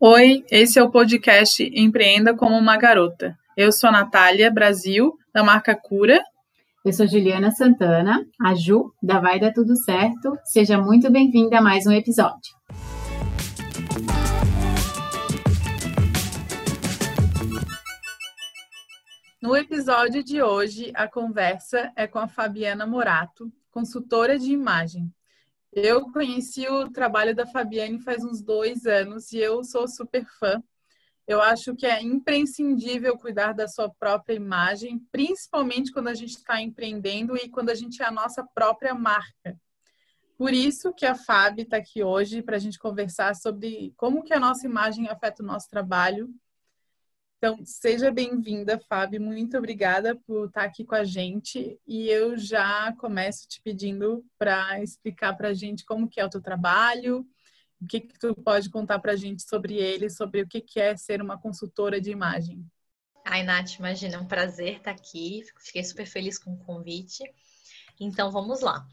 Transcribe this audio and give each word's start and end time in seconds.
Oi, 0.00 0.44
esse 0.48 0.78
é 0.78 0.82
o 0.84 0.92
podcast 0.92 1.60
Empreenda 1.74 2.32
como 2.32 2.56
uma 2.56 2.76
Garota. 2.76 3.36
Eu 3.56 3.72
sou 3.72 3.88
a 3.88 3.92
Natália 3.92 4.48
Brasil, 4.48 5.12
da 5.34 5.42
marca 5.42 5.74
Cura. 5.74 6.22
Eu 6.84 6.92
sou 6.92 7.04
Juliana 7.04 7.50
Santana, 7.50 8.24
a 8.40 8.54
Ju, 8.54 8.94
da 9.02 9.18
Vai 9.18 9.40
Dar 9.40 9.52
Tudo 9.52 9.74
Certo. 9.74 10.38
Seja 10.44 10.80
muito 10.80 11.10
bem-vinda 11.10 11.58
a 11.58 11.60
mais 11.60 11.84
um 11.84 11.90
episódio. 11.90 12.38
No 19.42 19.56
episódio 19.56 20.22
de 20.22 20.40
hoje, 20.40 20.92
a 20.94 21.08
conversa 21.08 21.90
é 21.96 22.06
com 22.06 22.20
a 22.20 22.28
Fabiana 22.28 22.86
Morato, 22.86 23.50
consultora 23.72 24.38
de 24.38 24.52
imagem. 24.52 25.12
Eu 25.80 26.10
conheci 26.10 26.66
o 26.66 26.90
trabalho 26.90 27.36
da 27.36 27.46
Fabiane 27.46 28.02
faz 28.02 28.24
uns 28.24 28.42
dois 28.42 28.84
anos 28.84 29.30
e 29.32 29.38
eu 29.38 29.62
sou 29.62 29.86
super 29.86 30.26
fã. 30.40 30.60
Eu 31.24 31.40
acho 31.40 31.72
que 31.76 31.86
é 31.86 32.02
imprescindível 32.02 33.16
cuidar 33.16 33.52
da 33.52 33.68
sua 33.68 33.88
própria 33.88 34.34
imagem, 34.34 34.98
principalmente 35.12 35.92
quando 35.92 36.08
a 36.08 36.14
gente 36.14 36.30
está 36.30 36.60
empreendendo 36.60 37.36
e 37.36 37.48
quando 37.48 37.70
a 37.70 37.76
gente 37.76 38.02
é 38.02 38.06
a 38.06 38.10
nossa 38.10 38.44
própria 38.52 38.92
marca. 38.92 39.56
Por 40.36 40.52
isso 40.52 40.92
que 40.92 41.06
a 41.06 41.14
Fábio 41.14 41.62
está 41.62 41.76
aqui 41.76 42.02
hoje 42.02 42.42
para 42.42 42.56
a 42.56 42.60
gente 42.60 42.78
conversar 42.78 43.36
sobre 43.36 43.92
como 43.96 44.24
que 44.24 44.34
a 44.34 44.40
nossa 44.40 44.66
imagem 44.66 45.08
afeta 45.08 45.44
o 45.44 45.46
nosso 45.46 45.68
trabalho 45.68 46.28
então, 47.38 47.64
seja 47.64 48.10
bem-vinda, 48.10 48.80
Fábio. 48.88 49.20
Muito 49.20 49.56
obrigada 49.56 50.16
por 50.26 50.48
estar 50.48 50.64
aqui 50.64 50.84
com 50.84 50.96
a 50.96 51.04
gente. 51.04 51.80
E 51.86 52.08
eu 52.08 52.36
já 52.36 52.92
começo 52.98 53.46
te 53.46 53.62
pedindo 53.62 54.26
para 54.36 54.82
explicar 54.82 55.34
para 55.34 55.50
a 55.50 55.54
gente 55.54 55.84
como 55.84 56.08
que 56.08 56.20
é 56.20 56.24
o 56.24 56.28
teu 56.28 56.42
trabalho, 56.42 57.24
o 57.80 57.86
que, 57.86 58.00
que 58.00 58.18
tu 58.18 58.34
pode 58.34 58.68
contar 58.68 58.98
para 58.98 59.12
a 59.12 59.16
gente 59.16 59.48
sobre 59.48 59.76
ele, 59.76 60.10
sobre 60.10 60.42
o 60.42 60.48
que, 60.48 60.60
que 60.60 60.80
é 60.80 60.96
ser 60.96 61.22
uma 61.22 61.40
consultora 61.40 62.00
de 62.00 62.10
imagem. 62.10 62.66
Ai, 63.24 63.44
Nath, 63.44 63.78
imagina, 63.78 64.16
é 64.16 64.18
um 64.18 64.26
prazer 64.26 64.78
estar 64.78 64.90
aqui. 64.90 65.44
Fiquei 65.60 65.84
super 65.84 66.06
feliz 66.06 66.40
com 66.40 66.52
o 66.52 66.58
convite. 66.58 67.22
Então, 68.00 68.32
vamos 68.32 68.62
lá. 68.62 68.84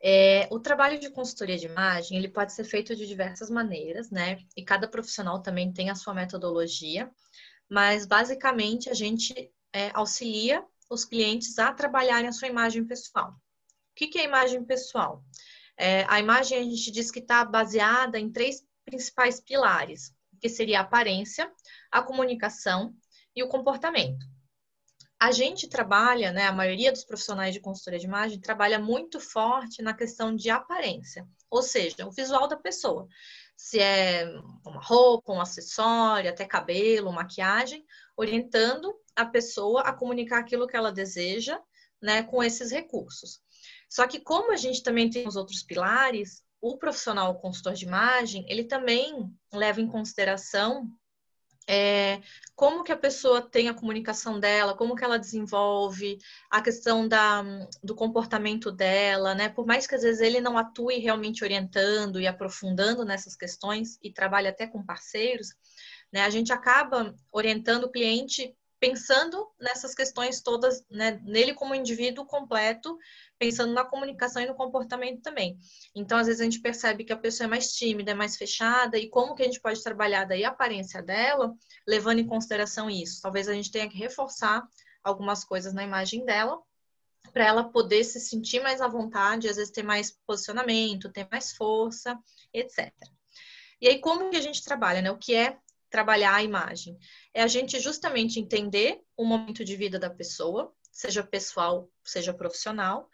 É, 0.00 0.46
o 0.52 0.60
trabalho 0.60 1.00
de 1.00 1.10
consultoria 1.10 1.58
de 1.58 1.66
imagem 1.66 2.16
ele 2.16 2.28
pode 2.28 2.52
ser 2.52 2.64
feito 2.64 2.94
de 2.94 3.04
diversas 3.04 3.50
maneiras, 3.50 4.12
né? 4.12 4.38
E 4.56 4.62
cada 4.62 4.86
profissional 4.86 5.42
também 5.42 5.72
tem 5.72 5.90
a 5.90 5.96
sua 5.96 6.14
metodologia 6.14 7.10
mas 7.70 8.04
basicamente 8.04 8.90
a 8.90 8.94
gente 8.94 9.50
é, 9.72 9.90
auxilia 9.94 10.64
os 10.90 11.04
clientes 11.04 11.56
a 11.58 11.72
trabalharem 11.72 12.28
a 12.28 12.32
sua 12.32 12.48
imagem 12.48 12.84
pessoal. 12.84 13.30
O 13.30 13.94
que, 13.94 14.08
que 14.08 14.18
é 14.18 14.24
imagem 14.24 14.64
pessoal? 14.64 15.24
É, 15.76 16.04
a 16.08 16.18
imagem 16.18 16.58
a 16.58 16.62
gente 16.62 16.90
diz 16.90 17.10
que 17.10 17.20
está 17.20 17.44
baseada 17.44 18.18
em 18.18 18.30
três 18.30 18.64
principais 18.84 19.40
pilares, 19.40 20.12
que 20.40 20.48
seria 20.48 20.80
a 20.80 20.82
aparência, 20.82 21.50
a 21.92 22.02
comunicação 22.02 22.92
e 23.36 23.42
o 23.42 23.48
comportamento. 23.48 24.26
A 25.18 25.30
gente 25.30 25.68
trabalha, 25.68 26.32
né, 26.32 26.46
a 26.46 26.52
maioria 26.52 26.90
dos 26.90 27.04
profissionais 27.04 27.54
de 27.54 27.60
consultoria 27.60 28.00
de 28.00 28.06
imagem 28.06 28.40
trabalha 28.40 28.78
muito 28.78 29.20
forte 29.20 29.82
na 29.82 29.94
questão 29.94 30.34
de 30.34 30.50
aparência, 30.50 31.28
ou 31.48 31.62
seja, 31.62 32.06
o 32.06 32.10
visual 32.10 32.48
da 32.48 32.56
pessoa 32.56 33.06
se 33.62 33.78
é 33.78 34.24
uma 34.64 34.80
roupa, 34.80 35.34
um 35.34 35.40
acessório, 35.40 36.30
até 36.30 36.46
cabelo, 36.46 37.12
maquiagem, 37.12 37.84
orientando 38.16 38.98
a 39.14 39.26
pessoa 39.26 39.82
a 39.82 39.92
comunicar 39.92 40.38
aquilo 40.38 40.66
que 40.66 40.74
ela 40.74 40.90
deseja, 40.90 41.60
né, 42.00 42.22
com 42.22 42.42
esses 42.42 42.70
recursos. 42.70 43.38
Só 43.86 44.06
que 44.06 44.18
como 44.18 44.50
a 44.50 44.56
gente 44.56 44.82
também 44.82 45.10
tem 45.10 45.28
os 45.28 45.36
outros 45.36 45.62
pilares, 45.62 46.42
o 46.58 46.78
profissional 46.78 47.32
o 47.32 47.38
consultor 47.38 47.74
de 47.74 47.84
imagem, 47.84 48.46
ele 48.48 48.64
também 48.64 49.30
leva 49.52 49.78
em 49.78 49.86
consideração 49.86 50.90
é, 51.68 52.20
como 52.56 52.82
que 52.84 52.92
a 52.92 52.96
pessoa 52.96 53.40
tem 53.40 53.68
a 53.68 53.74
comunicação 53.74 54.38
dela, 54.38 54.76
como 54.76 54.94
que 54.94 55.04
ela 55.04 55.18
desenvolve, 55.18 56.18
a 56.50 56.60
questão 56.60 57.06
da, 57.06 57.42
do 57.82 57.94
comportamento 57.94 58.70
dela, 58.70 59.34
né? 59.34 59.48
Por 59.48 59.66
mais 59.66 59.86
que 59.86 59.94
às 59.94 60.02
vezes 60.02 60.20
ele 60.20 60.40
não 60.40 60.58
atue 60.58 60.98
realmente 60.98 61.44
orientando 61.44 62.20
e 62.20 62.26
aprofundando 62.26 63.04
nessas 63.04 63.36
questões 63.36 63.98
e 64.02 64.12
trabalhe 64.12 64.48
até 64.48 64.66
com 64.66 64.84
parceiros, 64.84 65.48
né? 66.12 66.22
A 66.24 66.30
gente 66.30 66.52
acaba 66.52 67.14
orientando 67.32 67.84
o 67.84 67.90
cliente 67.90 68.54
pensando 68.80 69.46
nessas 69.60 69.94
questões 69.94 70.40
todas, 70.40 70.82
né, 70.90 71.20
nele 71.22 71.52
como 71.52 71.74
indivíduo 71.74 72.24
completo, 72.24 72.98
pensando 73.38 73.74
na 73.74 73.84
comunicação 73.84 74.42
e 74.42 74.46
no 74.46 74.54
comportamento 74.54 75.20
também. 75.20 75.58
Então, 75.94 76.16
às 76.16 76.26
vezes 76.26 76.40
a 76.40 76.44
gente 76.44 76.60
percebe 76.60 77.04
que 77.04 77.12
a 77.12 77.16
pessoa 77.16 77.44
é 77.44 77.50
mais 77.50 77.72
tímida, 77.74 78.12
é 78.12 78.14
mais 78.14 78.36
fechada, 78.36 78.96
e 78.98 79.10
como 79.10 79.34
que 79.34 79.42
a 79.42 79.44
gente 79.44 79.60
pode 79.60 79.82
trabalhar 79.82 80.24
daí 80.24 80.44
a 80.44 80.48
aparência 80.48 81.02
dela, 81.02 81.54
levando 81.86 82.20
em 82.20 82.26
consideração 82.26 82.88
isso. 82.88 83.20
Talvez 83.20 83.48
a 83.48 83.52
gente 83.52 83.70
tenha 83.70 83.88
que 83.88 83.98
reforçar 83.98 84.66
algumas 85.04 85.44
coisas 85.44 85.74
na 85.74 85.84
imagem 85.84 86.24
dela, 86.24 86.58
para 87.34 87.44
ela 87.44 87.64
poder 87.64 88.02
se 88.02 88.18
sentir 88.18 88.60
mais 88.60 88.80
à 88.80 88.88
vontade, 88.88 89.48
às 89.48 89.56
vezes 89.56 89.70
ter 89.70 89.82
mais 89.82 90.16
posicionamento, 90.26 91.12
ter 91.12 91.28
mais 91.30 91.52
força, 91.52 92.18
etc. 92.52 92.90
E 93.80 93.88
aí, 93.88 94.00
como 94.00 94.30
que 94.30 94.36
a 94.36 94.40
gente 94.40 94.64
trabalha, 94.64 95.00
né? 95.02 95.10
O 95.10 95.18
que 95.18 95.34
é 95.34 95.58
trabalhar 95.90 96.34
a 96.34 96.42
imagem? 96.42 96.98
É 97.34 97.42
a 97.42 97.46
gente 97.46 97.80
justamente 97.80 98.38
entender 98.38 99.00
o 99.16 99.24
momento 99.24 99.64
de 99.64 99.76
vida 99.76 99.98
da 99.98 100.08
pessoa, 100.08 100.72
seja 100.90 101.22
pessoal, 101.22 101.90
seja 102.04 102.32
profissional, 102.32 103.10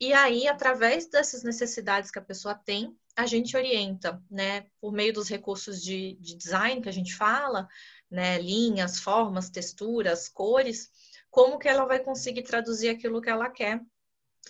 e 0.00 0.12
aí, 0.12 0.48
através 0.48 1.06
dessas 1.06 1.44
necessidades 1.44 2.10
que 2.10 2.18
a 2.18 2.22
pessoa 2.22 2.56
tem, 2.56 2.98
a 3.14 3.24
gente 3.24 3.56
orienta, 3.56 4.20
né, 4.28 4.66
por 4.80 4.92
meio 4.92 5.12
dos 5.12 5.28
recursos 5.28 5.80
de, 5.80 6.16
de 6.20 6.34
design 6.34 6.82
que 6.82 6.88
a 6.88 6.92
gente 6.92 7.14
fala, 7.14 7.68
né, 8.10 8.36
linhas, 8.40 8.98
formas, 8.98 9.48
texturas, 9.48 10.28
cores, 10.28 10.90
como 11.30 11.56
que 11.56 11.68
ela 11.68 11.84
vai 11.84 12.00
conseguir 12.00 12.42
traduzir 12.42 12.88
aquilo 12.88 13.20
que 13.20 13.30
ela 13.30 13.48
quer 13.48 13.80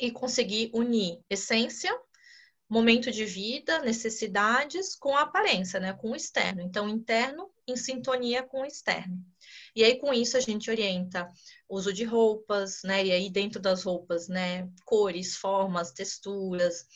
e 0.00 0.10
conseguir 0.10 0.70
unir 0.72 1.20
essência 1.28 1.94
momento 2.72 3.12
de 3.12 3.26
vida, 3.26 3.80
necessidades 3.80 4.96
com 4.96 5.14
a 5.14 5.20
aparência, 5.20 5.78
né, 5.78 5.92
com 5.92 6.12
o 6.12 6.16
externo. 6.16 6.62
Então, 6.62 6.88
interno 6.88 7.50
em 7.68 7.76
sintonia 7.76 8.42
com 8.42 8.62
o 8.62 8.64
externo. 8.64 9.22
E 9.76 9.84
aí, 9.84 9.98
com 9.98 10.10
isso, 10.12 10.38
a 10.38 10.40
gente 10.40 10.70
orienta 10.70 11.28
uso 11.68 11.92
de 11.92 12.04
roupas, 12.04 12.80
né, 12.82 13.04
e 13.04 13.12
aí 13.12 13.28
dentro 13.28 13.60
das 13.60 13.82
roupas, 13.82 14.26
né, 14.26 14.66
cores, 14.86 15.36
formas, 15.36 15.92
texturas, 15.92 16.86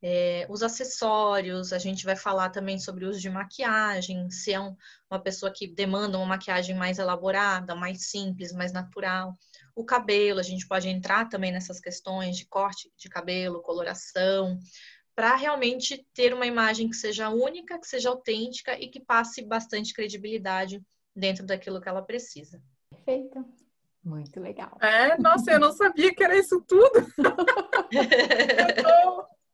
é, 0.00 0.46
os 0.48 0.62
acessórios, 0.62 1.72
a 1.72 1.78
gente 1.78 2.04
vai 2.04 2.14
falar 2.14 2.50
também 2.50 2.78
sobre 2.78 3.04
o 3.04 3.08
uso 3.08 3.18
de 3.18 3.30
maquiagem, 3.30 4.30
se 4.30 4.52
é 4.52 4.60
um, 4.60 4.76
uma 5.10 5.20
pessoa 5.20 5.50
que 5.50 5.66
demanda 5.66 6.16
uma 6.16 6.26
maquiagem 6.26 6.76
mais 6.76 6.98
elaborada, 7.00 7.74
mais 7.74 8.10
simples, 8.10 8.52
mais 8.52 8.72
natural. 8.72 9.36
O 9.74 9.84
cabelo, 9.84 10.38
a 10.38 10.44
gente 10.44 10.68
pode 10.68 10.88
entrar 10.88 11.28
também 11.28 11.50
nessas 11.50 11.80
questões 11.80 12.36
de 12.36 12.46
corte 12.46 12.92
de 12.96 13.08
cabelo, 13.08 13.62
coloração, 13.62 14.60
para 15.14 15.36
realmente 15.36 16.04
ter 16.12 16.34
uma 16.34 16.46
imagem 16.46 16.88
que 16.88 16.96
seja 16.96 17.28
única, 17.28 17.78
que 17.78 17.86
seja 17.86 18.08
autêntica 18.08 18.78
e 18.78 18.88
que 18.88 18.98
passe 19.00 19.42
bastante 19.42 19.94
credibilidade 19.94 20.82
dentro 21.14 21.46
daquilo 21.46 21.80
que 21.80 21.88
ela 21.88 22.02
precisa. 22.02 22.60
Perfeito. 22.90 23.44
Muito 24.04 24.38
legal. 24.38 24.76
É, 24.82 25.16
nossa, 25.18 25.52
eu 25.52 25.58
não 25.58 25.72
sabia 25.72 26.14
que 26.14 26.22
era 26.22 26.36
isso 26.36 26.62
tudo. 26.68 26.92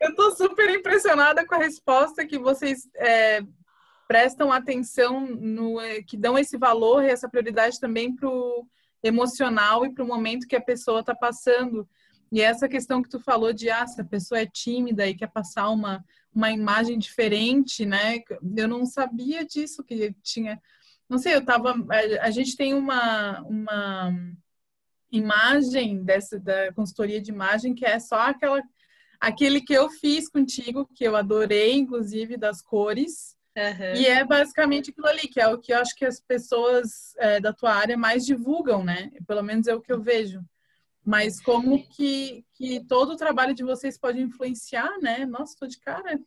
eu, 0.00 0.14
tô, 0.16 0.32
super 0.32 0.68
impressionada 0.70 1.46
com 1.46 1.54
a 1.54 1.58
resposta 1.58 2.26
que 2.26 2.36
vocês 2.36 2.88
é, 2.96 3.42
prestam 4.08 4.50
atenção 4.50 5.20
no 5.20 5.80
é, 5.80 6.02
que 6.02 6.16
dão 6.16 6.36
esse 6.36 6.58
valor 6.58 7.04
e 7.04 7.10
essa 7.10 7.28
prioridade 7.28 7.78
também 7.78 8.14
para 8.16 8.28
o 8.28 8.66
emocional 9.04 9.86
e 9.86 9.94
para 9.94 10.02
o 10.02 10.08
momento 10.08 10.48
que 10.48 10.56
a 10.56 10.60
pessoa 10.60 10.98
está 10.98 11.14
passando. 11.14 11.88
E 12.32 12.40
essa 12.40 12.68
questão 12.68 13.02
que 13.02 13.08
tu 13.08 13.18
falou 13.18 13.52
de, 13.52 13.68
ah, 13.70 13.86
se 13.86 14.00
a 14.00 14.04
pessoa 14.04 14.40
é 14.40 14.46
tímida 14.46 15.06
e 15.06 15.16
quer 15.16 15.26
passar 15.26 15.68
uma, 15.68 16.04
uma 16.32 16.50
imagem 16.50 16.98
diferente, 16.98 17.84
né? 17.84 18.20
Eu 18.56 18.68
não 18.68 18.86
sabia 18.86 19.44
disso, 19.44 19.82
que 19.82 20.14
tinha... 20.22 20.60
Não 21.08 21.18
sei, 21.18 21.34
eu 21.34 21.44
tava... 21.44 21.74
A, 22.20 22.30
gente 22.30 22.56
tem 22.56 22.72
uma, 22.72 23.40
uma 23.42 24.14
imagem 25.10 26.04
dessa, 26.04 26.38
da 26.38 26.72
consultoria 26.72 27.20
de 27.20 27.32
imagem 27.32 27.74
que 27.74 27.84
é 27.84 27.98
só 27.98 28.20
aquela... 28.20 28.62
Aquele 29.20 29.60
que 29.60 29.74
eu 29.74 29.90
fiz 29.90 30.30
contigo, 30.30 30.88
que 30.94 31.04
eu 31.04 31.14
adorei, 31.14 31.74
inclusive, 31.74 32.38
das 32.38 32.62
cores. 32.62 33.36
Uhum. 33.54 34.00
E 34.00 34.06
é 34.06 34.24
basicamente 34.24 34.90
aquilo 34.90 35.08
ali, 35.08 35.28
que 35.28 35.38
é 35.38 35.46
o 35.46 35.58
que 35.58 35.74
eu 35.74 35.78
acho 35.78 35.94
que 35.94 36.06
as 36.06 36.20
pessoas 36.20 37.14
é, 37.18 37.38
da 37.38 37.52
tua 37.52 37.74
área 37.74 37.98
mais 37.98 38.24
divulgam, 38.24 38.82
né? 38.82 39.10
Pelo 39.26 39.42
menos 39.42 39.66
é 39.66 39.74
o 39.74 39.80
que 39.80 39.92
eu 39.92 40.00
vejo. 40.00 40.42
Mas 41.04 41.40
como 41.40 41.86
que, 41.88 42.44
que 42.54 42.84
todo 42.86 43.12
o 43.12 43.16
trabalho 43.16 43.54
de 43.54 43.64
vocês 43.64 43.98
pode 43.98 44.20
influenciar, 44.20 44.98
né? 45.00 45.24
Nossa, 45.24 45.56
tô 45.58 45.66
de 45.66 45.78
cara. 45.78 46.20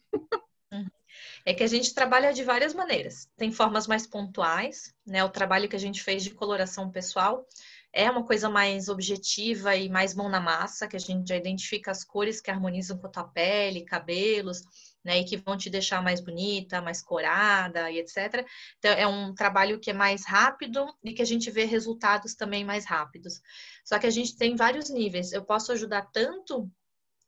É 1.45 1.53
que 1.53 1.63
a 1.63 1.67
gente 1.67 1.93
trabalha 1.93 2.33
de 2.33 2.43
várias 2.43 2.73
maneiras. 2.73 3.29
Tem 3.37 3.51
formas 3.51 3.85
mais 3.85 4.07
pontuais, 4.07 4.93
né? 5.05 5.23
O 5.23 5.29
trabalho 5.29 5.69
que 5.69 5.75
a 5.75 5.79
gente 5.79 6.01
fez 6.01 6.23
de 6.23 6.31
coloração 6.31 6.89
pessoal 6.89 7.45
é 7.91 8.09
uma 8.09 8.25
coisa 8.25 8.49
mais 8.49 8.89
objetiva 8.89 9.75
e 9.75 9.87
mais 9.87 10.15
mão 10.15 10.27
na 10.27 10.39
massa, 10.39 10.87
que 10.87 10.95
a 10.95 10.99
gente 10.99 11.29
já 11.29 11.35
identifica 11.35 11.91
as 11.91 12.03
cores 12.03 12.41
que 12.41 12.49
harmonizam 12.49 12.97
com 12.97 13.05
a 13.05 13.11
tua 13.11 13.23
pele, 13.25 13.85
cabelos, 13.85 14.63
né? 15.03 15.19
E 15.19 15.25
que 15.25 15.37
vão 15.37 15.57
te 15.57 15.69
deixar 15.69 16.01
mais 16.01 16.21
bonita, 16.21 16.81
mais 16.81 17.01
corada 17.01 17.91
e 17.91 17.99
etc. 17.99 18.45
Então, 18.79 18.91
é 18.91 19.07
um 19.07 19.33
trabalho 19.33 19.79
que 19.79 19.91
é 19.91 19.93
mais 19.93 20.25
rápido 20.25 20.85
e 21.03 21.13
que 21.13 21.21
a 21.21 21.25
gente 21.25 21.51
vê 21.51 21.65
resultados 21.65 22.35
também 22.35 22.63
mais 22.63 22.85
rápidos. 22.85 23.41
Só 23.83 23.99
que 23.99 24.07
a 24.07 24.11
gente 24.11 24.37
tem 24.37 24.55
vários 24.55 24.89
níveis. 24.89 25.31
Eu 25.31 25.43
posso 25.43 25.71
ajudar 25.71 26.03
tanto 26.11 26.69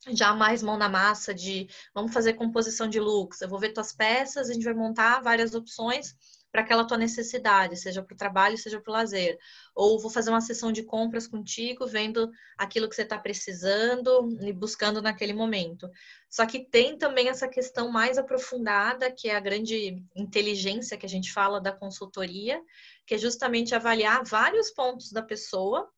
já 0.10 0.33
mais 0.33 0.62
mão 0.62 0.77
na 0.77 0.88
massa 0.88 1.33
de 1.33 1.68
vamos 1.94 2.13
fazer 2.13 2.33
composição 2.33 2.88
de 2.88 3.00
looks, 3.00 3.42
eu 3.42 3.50
vou 3.50 3.60
ver 3.60 3.74
tuas 3.74 3.92
peças, 3.92 4.50
a 4.50 4.54
gente 4.54 4.63
vai 4.63 4.74
montar 4.74 5.19
várias 5.22 5.56
opções 5.56 6.16
para 6.55 6.61
aquela 6.61 6.87
tua 6.87 6.97
necessidade, 6.97 7.75
seja 7.75 8.01
para 8.01 8.13
o 8.13 8.17
trabalho, 8.17 8.57
seja 8.57 8.79
para 8.79 8.89
o 8.89 8.93
lazer. 8.93 9.37
Ou 9.75 9.99
vou 9.99 10.09
fazer 10.09 10.29
uma 10.29 10.39
sessão 10.39 10.71
de 10.71 10.83
compras 10.83 11.27
contigo, 11.27 11.85
vendo 11.85 12.31
aquilo 12.57 12.87
que 12.87 12.95
você 12.95 13.01
está 13.01 13.17
precisando 13.17 14.29
e 14.41 14.53
buscando 14.53 15.01
naquele 15.01 15.33
momento. 15.33 15.89
Só 16.29 16.45
que 16.45 16.59
tem 16.69 16.97
também 16.97 17.27
essa 17.27 17.45
questão 17.45 17.91
mais 17.91 18.17
aprofundada, 18.17 19.11
que 19.11 19.27
é 19.27 19.35
a 19.35 19.39
grande 19.41 20.01
inteligência 20.15 20.97
que 20.97 21.05
a 21.05 21.09
gente 21.09 21.33
fala 21.33 21.59
da 21.59 21.73
consultoria, 21.73 22.61
que 23.05 23.15
é 23.15 23.17
justamente 23.17 23.75
avaliar 23.75 24.23
vários 24.23 24.71
pontos 24.71 25.11
da 25.11 25.21
pessoa 25.21 25.91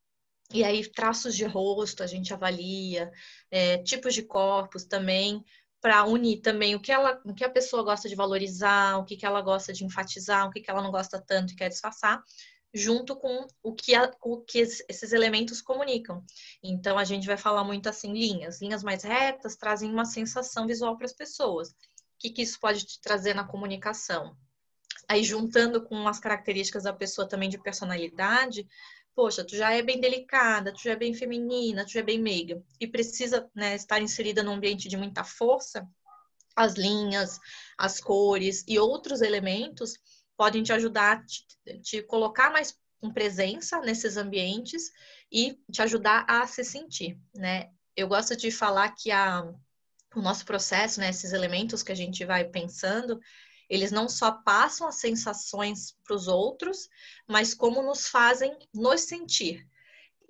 e 0.53 0.63
aí, 0.63 0.89
traços 0.89 1.35
de 1.35 1.43
rosto 1.43 2.01
a 2.01 2.07
gente 2.07 2.33
avalia, 2.33 3.11
é, 3.51 3.79
tipos 3.79 4.13
de 4.13 4.23
corpos 4.23 4.85
também, 4.85 5.43
para 5.81 6.05
unir 6.05 6.41
também 6.41 6.75
o 6.75 6.79
que, 6.79 6.91
ela, 6.91 7.21
o 7.23 7.33
que 7.33 7.43
a 7.43 7.49
pessoa 7.49 7.83
gosta 7.83 8.09
de 8.09 8.15
valorizar, 8.15 8.97
o 8.97 9.05
que, 9.05 9.15
que 9.15 9.25
ela 9.25 9.41
gosta 9.41 9.71
de 9.71 9.85
enfatizar, 9.85 10.47
o 10.47 10.51
que, 10.51 10.61
que 10.61 10.69
ela 10.69 10.81
não 10.81 10.91
gosta 10.91 11.21
tanto 11.21 11.53
e 11.53 11.55
quer 11.55 11.69
disfarçar, 11.69 12.23
junto 12.73 13.15
com 13.15 13.47
o 13.63 13.73
que, 13.73 13.95
a, 13.95 14.11
o 14.21 14.41
que 14.41 14.59
esses 14.59 15.13
elementos 15.13 15.61
comunicam. 15.61 16.23
Então, 16.63 16.97
a 16.97 17.03
gente 17.03 17.27
vai 17.27 17.37
falar 17.37 17.63
muito 17.63 17.87
assim, 17.87 18.11
linhas. 18.11 18.61
Linhas 18.61 18.83
mais 18.83 19.03
retas 19.03 19.55
trazem 19.55 19.89
uma 19.89 20.05
sensação 20.05 20.67
visual 20.67 20.97
para 20.97 21.05
as 21.05 21.13
pessoas. 21.13 21.69
O 21.69 21.73
que, 22.19 22.31
que 22.31 22.41
isso 22.41 22.59
pode 22.59 22.85
te 22.85 22.99
trazer 22.99 23.33
na 23.33 23.43
comunicação? 23.43 24.35
Aí, 25.07 25.23
juntando 25.23 25.83
com 25.83 26.07
as 26.07 26.19
características 26.19 26.83
da 26.83 26.91
pessoa 26.91 27.27
também 27.27 27.49
de 27.49 27.57
personalidade, 27.57 28.67
poxa, 29.17 29.43
tu 29.43 29.55
já 29.55 29.73
é 29.73 29.81
bem 29.81 29.99
delicada, 29.99 30.71
tu 30.71 30.83
já 30.83 30.91
é 30.91 30.95
bem 30.95 31.11
feminina, 31.11 31.83
tu 31.83 31.93
já 31.93 32.01
é 32.01 32.03
bem 32.03 32.21
meiga 32.21 32.63
e 32.79 32.85
precisa 32.85 33.49
né, 33.55 33.75
estar 33.75 33.99
inserida 33.99 34.43
num 34.43 34.51
ambiente 34.51 34.87
de 34.87 34.95
muita 34.95 35.23
força, 35.23 35.89
as 36.55 36.75
linhas, 36.75 37.39
as 37.79 37.99
cores 37.99 38.63
e 38.67 38.77
outros 38.77 39.21
elementos 39.21 39.95
podem 40.37 40.61
te 40.61 40.71
ajudar 40.71 41.17
a 41.17 41.79
te, 41.81 42.03
colocar 42.03 42.51
mais 42.51 42.77
com 43.01 43.11
presença 43.11 43.81
nesses 43.81 44.17
ambientes 44.17 44.91
e 45.31 45.59
te 45.71 45.81
ajudar 45.81 46.23
a 46.29 46.45
se 46.45 46.63
sentir, 46.63 47.19
né? 47.33 47.71
Eu 47.95 48.07
gosto 48.07 48.35
de 48.35 48.51
falar 48.51 48.91
que 48.91 49.09
a, 49.09 49.51
o 50.15 50.21
nosso 50.21 50.45
processo, 50.45 50.99
né, 50.99 51.09
esses 51.09 51.33
elementos 51.33 51.81
que 51.81 51.91
a 51.91 51.95
gente 51.95 52.23
vai 52.23 52.45
pensando, 52.45 53.19
eles 53.69 53.91
não 53.91 54.07
só 54.07 54.31
passam 54.31 54.87
as 54.87 54.95
sensações 54.95 55.95
para 56.03 56.15
os 56.15 56.27
outros, 56.27 56.87
mas 57.27 57.53
como 57.53 57.81
nos 57.81 58.07
fazem 58.07 58.57
nos 58.73 59.01
sentir. 59.01 59.67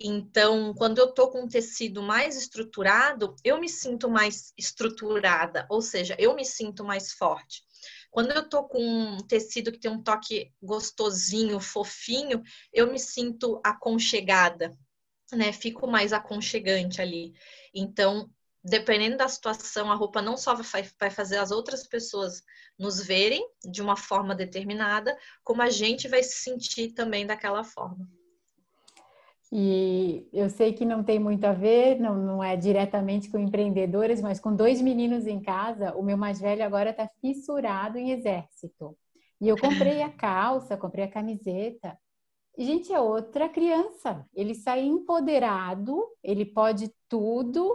Então, 0.00 0.72
quando 0.74 0.98
eu 0.98 1.12
tô 1.12 1.28
com 1.28 1.42
um 1.42 1.48
tecido 1.48 2.02
mais 2.02 2.36
estruturado, 2.36 3.34
eu 3.42 3.58
me 3.58 3.68
sinto 3.68 4.08
mais 4.08 4.52
estruturada, 4.56 5.66
ou 5.68 5.82
seja, 5.82 6.14
eu 6.18 6.36
me 6.36 6.44
sinto 6.44 6.84
mais 6.84 7.12
forte. 7.12 7.64
Quando 8.10 8.30
eu 8.30 8.48
tô 8.48 8.64
com 8.64 8.80
um 8.80 9.18
tecido 9.18 9.72
que 9.72 9.78
tem 9.78 9.90
um 9.90 10.02
toque 10.02 10.52
gostosinho, 10.62 11.60
fofinho, 11.60 12.42
eu 12.72 12.90
me 12.90 12.98
sinto 12.98 13.60
aconchegada, 13.64 14.76
né? 15.32 15.52
Fico 15.52 15.86
mais 15.86 16.12
aconchegante 16.12 17.00
ali. 17.02 17.34
Então, 17.74 18.30
dependendo 18.64 19.16
da 19.16 19.28
situação, 19.28 19.90
a 19.90 19.94
roupa 19.94 20.20
não 20.20 20.36
só 20.36 20.54
vai 20.54 21.10
fazer 21.10 21.38
as 21.38 21.50
outras 21.50 21.86
pessoas 21.86 22.42
nos 22.78 23.04
verem 23.04 23.46
de 23.64 23.82
uma 23.82 23.96
forma 23.96 24.34
determinada, 24.34 25.16
como 25.44 25.62
a 25.62 25.70
gente 25.70 26.08
vai 26.08 26.22
se 26.22 26.42
sentir 26.42 26.92
também 26.92 27.26
daquela 27.26 27.64
forma. 27.64 28.08
E 29.50 30.28
eu 30.32 30.50
sei 30.50 30.74
que 30.74 30.84
não 30.84 31.02
tem 31.02 31.18
muito 31.18 31.44
a 31.44 31.52
ver, 31.52 31.98
não, 31.98 32.14
não 32.14 32.44
é 32.44 32.54
diretamente 32.54 33.30
com 33.30 33.38
empreendedores, 33.38 34.20
mas 34.20 34.38
com 34.38 34.54
dois 34.54 34.82
meninos 34.82 35.26
em 35.26 35.40
casa, 35.40 35.94
o 35.96 36.02
meu 36.02 36.18
mais 36.18 36.38
velho 36.38 36.62
agora 36.62 36.90
está 36.90 37.08
fissurado 37.20 37.96
em 37.96 38.10
exército. 38.10 38.94
E 39.40 39.48
eu 39.48 39.56
comprei 39.56 40.02
a 40.02 40.10
calça, 40.10 40.76
comprei 40.76 41.04
a 41.04 41.10
camiseta. 41.10 41.96
Gente, 42.58 42.92
é 42.92 43.00
outra 43.00 43.48
criança. 43.48 44.26
Ele 44.34 44.54
sai 44.54 44.82
empoderado, 44.82 46.04
ele 46.22 46.44
pode 46.44 46.92
tudo, 47.08 47.74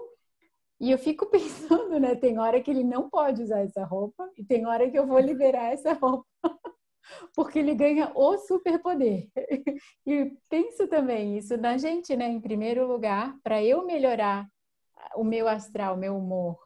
e 0.84 0.92
eu 0.92 0.98
fico 0.98 1.26
pensando, 1.32 1.98
né? 1.98 2.14
Tem 2.14 2.38
hora 2.38 2.62
que 2.62 2.70
ele 2.70 2.84
não 2.84 3.10
pode 3.10 3.42
usar 3.42 3.62
essa 3.62 3.86
roupa 3.86 4.30
e 4.38 4.44
tem 4.44 4.68
hora 4.68 4.90
que 4.92 5.00
eu 5.00 5.08
vou 5.08 5.20
liberar 5.20 5.72
essa 5.72 5.94
roupa. 5.94 6.28
Porque 7.34 7.60
ele 7.60 7.74
ganha 7.74 8.12
o 8.14 8.38
superpoder. 8.38 9.30
E 10.06 10.34
penso 10.50 10.86
também 10.88 11.38
isso 11.38 11.56
na 11.56 11.78
gente, 11.78 12.14
né? 12.18 12.28
Em 12.28 12.42
primeiro 12.42 12.86
lugar, 12.86 13.34
para 13.42 13.64
eu 13.64 13.86
melhorar 13.86 14.46
o 15.16 15.24
meu 15.24 15.48
astral, 15.48 15.96
o 15.96 15.98
meu 15.98 16.18
humor. 16.18 16.60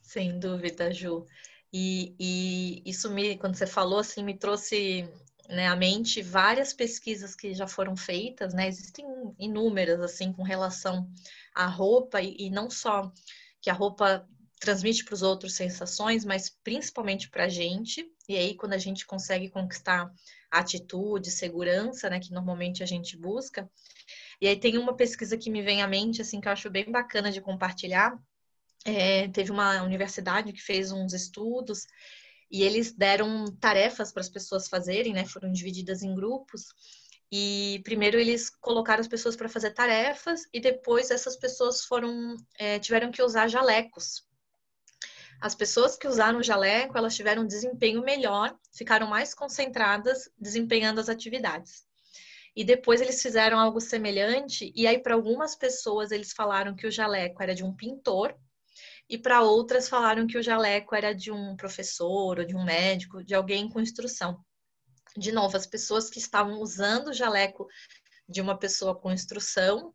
Sem 0.00 0.38
dúvida, 0.38 0.92
Ju. 0.92 1.26
E, 1.72 2.14
e 2.20 2.82
isso 2.88 3.10
me, 3.10 3.36
quando 3.36 3.56
você 3.56 3.66
falou 3.66 3.98
assim, 3.98 4.22
me 4.22 4.38
trouxe 4.38 5.08
né, 5.52 5.68
à 5.68 5.76
mente 5.76 6.22
várias 6.22 6.72
pesquisas 6.72 7.36
que 7.36 7.54
já 7.54 7.66
foram 7.66 7.96
feitas, 7.96 8.54
né? 8.54 8.66
Existem 8.66 9.04
inúmeras 9.38 10.00
assim 10.00 10.32
com 10.32 10.42
relação 10.42 11.08
à 11.54 11.66
roupa 11.66 12.20
e, 12.20 12.36
e 12.38 12.50
não 12.50 12.70
só 12.70 13.12
que 13.60 13.70
a 13.70 13.74
roupa 13.74 14.26
transmite 14.58 15.04
para 15.04 15.14
os 15.14 15.22
outros 15.22 15.54
sensações, 15.54 16.24
mas 16.24 16.48
principalmente 16.48 17.28
para 17.28 17.44
a 17.44 17.48
gente. 17.48 18.10
E 18.28 18.36
aí 18.36 18.54
quando 18.54 18.72
a 18.72 18.78
gente 18.78 19.04
consegue 19.04 19.50
conquistar 19.50 20.10
atitude, 20.50 21.30
segurança, 21.30 22.08
né, 22.08 22.18
que 22.18 22.32
normalmente 22.32 22.82
a 22.82 22.86
gente 22.86 23.16
busca. 23.16 23.70
E 24.40 24.48
aí 24.48 24.58
tem 24.58 24.78
uma 24.78 24.94
pesquisa 24.94 25.36
que 25.36 25.50
me 25.50 25.62
vem 25.62 25.82
à 25.82 25.86
mente 25.86 26.22
assim 26.22 26.40
que 26.40 26.48
eu 26.48 26.52
acho 26.52 26.70
bem 26.70 26.90
bacana 26.90 27.30
de 27.30 27.40
compartilhar. 27.40 28.18
É, 28.84 29.28
teve 29.28 29.52
uma 29.52 29.82
universidade 29.82 30.52
que 30.52 30.60
fez 30.60 30.90
uns 30.90 31.12
estudos 31.12 31.86
e 32.52 32.62
eles 32.62 32.92
deram 32.92 33.46
tarefas 33.58 34.12
para 34.12 34.20
as 34.20 34.28
pessoas 34.28 34.68
fazerem, 34.68 35.14
né? 35.14 35.24
Foram 35.24 35.50
divididas 35.50 36.02
em 36.02 36.14
grupos. 36.14 36.66
E 37.32 37.80
primeiro 37.82 38.20
eles 38.20 38.50
colocaram 38.50 39.00
as 39.00 39.08
pessoas 39.08 39.34
para 39.34 39.48
fazer 39.48 39.70
tarefas 39.70 40.42
e 40.52 40.60
depois 40.60 41.10
essas 41.10 41.34
pessoas 41.34 41.82
foram 41.82 42.36
é, 42.58 42.78
tiveram 42.78 43.10
que 43.10 43.22
usar 43.22 43.48
jalecos. 43.48 44.22
As 45.40 45.54
pessoas 45.54 45.96
que 45.96 46.06
usaram 46.06 46.42
jaleco, 46.42 46.96
elas 46.96 47.16
tiveram 47.16 47.42
um 47.42 47.46
desempenho 47.46 48.02
melhor, 48.02 48.54
ficaram 48.76 49.06
mais 49.06 49.34
concentradas 49.34 50.30
desempenhando 50.38 51.00
as 51.00 51.08
atividades. 51.08 51.84
E 52.54 52.62
depois 52.62 53.00
eles 53.00 53.22
fizeram 53.22 53.58
algo 53.58 53.80
semelhante, 53.80 54.70
e 54.76 54.86
aí 54.86 54.98
para 54.98 55.14
algumas 55.14 55.56
pessoas 55.56 56.10
eles 56.10 56.34
falaram 56.34 56.76
que 56.76 56.86
o 56.86 56.92
jaleco 56.92 57.42
era 57.42 57.54
de 57.54 57.64
um 57.64 57.74
pintor, 57.74 58.36
e 59.08 59.18
para 59.18 59.42
outras 59.42 59.88
falaram 59.88 60.26
que 60.26 60.38
o 60.38 60.42
jaleco 60.42 60.94
era 60.94 61.14
de 61.14 61.30
um 61.30 61.56
professor 61.56 62.38
ou 62.38 62.44
de 62.44 62.56
um 62.56 62.64
médico, 62.64 63.22
de 63.22 63.34
alguém 63.34 63.68
com 63.68 63.80
instrução. 63.80 64.42
De 65.16 65.30
novo, 65.32 65.56
as 65.56 65.66
pessoas 65.66 66.08
que 66.08 66.18
estavam 66.18 66.60
usando 66.60 67.08
o 67.08 67.12
jaleco 67.12 67.66
de 68.28 68.40
uma 68.40 68.56
pessoa 68.56 68.94
com 68.94 69.12
instrução, 69.12 69.94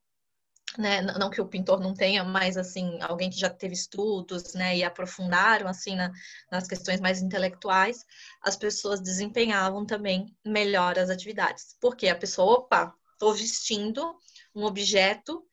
né, 0.78 1.02
não 1.02 1.30
que 1.30 1.42
o 1.42 1.48
pintor 1.48 1.80
não 1.80 1.94
tenha, 1.94 2.24
mas 2.24 2.58
assim, 2.58 3.02
alguém 3.02 3.30
que 3.30 3.40
já 3.40 3.50
teve 3.50 3.74
estudos, 3.74 4.54
né, 4.54 4.78
e 4.78 4.84
aprofundaram 4.84 5.68
assim 5.68 5.96
na, 5.96 6.12
nas 6.52 6.68
questões 6.68 7.00
mais 7.00 7.22
intelectuais, 7.22 8.06
as 8.42 8.56
pessoas 8.56 9.02
desempenhavam 9.02 9.86
também 9.86 10.36
melhor 10.46 11.00
as 11.00 11.10
atividades. 11.10 11.76
Porque 11.80 12.08
a 12.08 12.16
pessoa, 12.16 12.60
opa, 12.60 12.94
estou 13.14 13.34
vestindo 13.34 14.16
um 14.54 14.64
objeto 14.64 15.44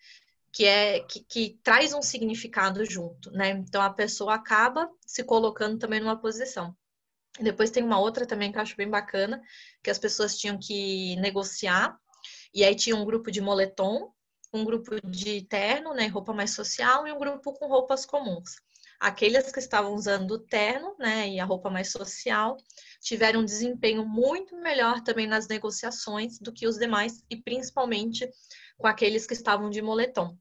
que 0.54 0.64
é 0.64 1.00
que, 1.00 1.20
que, 1.24 1.58
traz 1.64 1.92
um 1.92 2.00
significado 2.00 2.84
junto, 2.84 3.28
né? 3.32 3.50
Então 3.50 3.82
a 3.82 3.92
pessoa 3.92 4.34
acaba 4.34 4.88
se 5.04 5.24
colocando 5.24 5.78
também 5.78 5.98
numa 5.98 6.16
posição. 6.16 6.74
Depois 7.40 7.72
tem 7.72 7.82
uma 7.82 7.98
outra 7.98 8.24
também 8.24 8.52
que 8.52 8.58
eu 8.58 8.62
acho 8.62 8.76
bem 8.76 8.88
bacana, 8.88 9.42
que 9.82 9.90
as 9.90 9.98
pessoas 9.98 10.38
tinham 10.38 10.56
que 10.56 11.16
negociar, 11.16 11.98
e 12.54 12.62
aí 12.62 12.76
tinha 12.76 12.94
um 12.94 13.04
grupo 13.04 13.32
de 13.32 13.40
moletom, 13.40 14.12
um 14.52 14.64
grupo 14.64 14.94
de 15.04 15.42
terno, 15.42 15.92
né, 15.92 16.06
roupa 16.06 16.32
mais 16.32 16.52
social, 16.52 17.04
e 17.04 17.12
um 17.12 17.18
grupo 17.18 17.52
com 17.54 17.66
roupas 17.66 18.06
comuns. 18.06 18.54
Aqueles 19.00 19.50
que 19.50 19.58
estavam 19.58 19.92
usando 19.92 20.30
o 20.30 20.38
terno, 20.38 20.94
né, 20.96 21.28
e 21.28 21.40
a 21.40 21.44
roupa 21.44 21.68
mais 21.68 21.90
social, 21.90 22.56
tiveram 23.00 23.40
um 23.40 23.44
desempenho 23.44 24.06
muito 24.06 24.56
melhor 24.56 25.02
também 25.02 25.26
nas 25.26 25.48
negociações 25.48 26.38
do 26.38 26.52
que 26.52 26.68
os 26.68 26.78
demais, 26.78 27.24
e 27.28 27.36
principalmente 27.36 28.30
com 28.78 28.86
aqueles 28.86 29.26
que 29.26 29.34
estavam 29.34 29.68
de 29.68 29.82
moletom. 29.82 30.38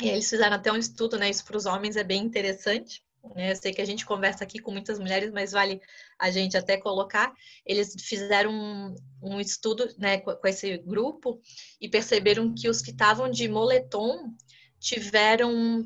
E 0.00 0.08
eles 0.08 0.28
fizeram 0.28 0.56
até 0.56 0.70
um 0.70 0.76
estudo, 0.76 1.18
né? 1.18 1.30
Isso 1.30 1.44
para 1.44 1.56
os 1.56 1.66
homens 1.66 1.96
é 1.96 2.04
bem 2.04 2.22
interessante. 2.22 3.02
Né? 3.34 3.52
Eu 3.52 3.56
sei 3.56 3.72
que 3.72 3.80
a 3.80 3.84
gente 3.84 4.04
conversa 4.04 4.44
aqui 4.44 4.58
com 4.58 4.70
muitas 4.70 4.98
mulheres, 4.98 5.30
mas 5.32 5.52
vale 5.52 5.80
a 6.18 6.30
gente 6.30 6.56
até 6.56 6.76
colocar. 6.76 7.32
Eles 7.64 7.94
fizeram 7.98 8.52
um, 8.52 8.94
um 9.22 9.40
estudo 9.40 9.88
né, 9.98 10.18
com, 10.18 10.34
com 10.34 10.46
esse 10.46 10.76
grupo 10.78 11.40
e 11.80 11.88
perceberam 11.88 12.54
que 12.54 12.68
os 12.68 12.82
que 12.82 12.90
estavam 12.90 13.30
de 13.30 13.48
moletom 13.48 14.30
tiveram 14.78 15.82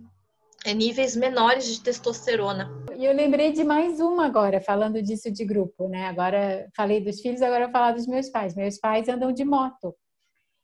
é, 0.65 0.75
níveis 0.75 1.17
menores 1.17 1.67
de 1.67 1.81
testosterona. 1.81 2.71
E 2.97 3.05
eu 3.05 3.15
lembrei 3.15 3.53
de 3.53 3.65
mais 3.65 4.01
uma 4.01 4.27
agora, 4.27 4.61
falando 4.61 5.01
disso 5.01 5.31
de 5.31 5.45
grupo, 5.45 5.89
né? 5.89 6.07
Agora 6.07 6.69
falei 6.77 7.01
dos 7.01 7.21
filhos, 7.21 7.41
agora 7.41 7.65
vou 7.65 7.73
falar 7.73 7.93
dos 7.93 8.07
meus 8.07 8.29
pais. 8.29 8.55
Meus 8.55 8.79
pais 8.79 9.09
andam 9.09 9.33
de 9.33 9.45
moto. 9.45 9.95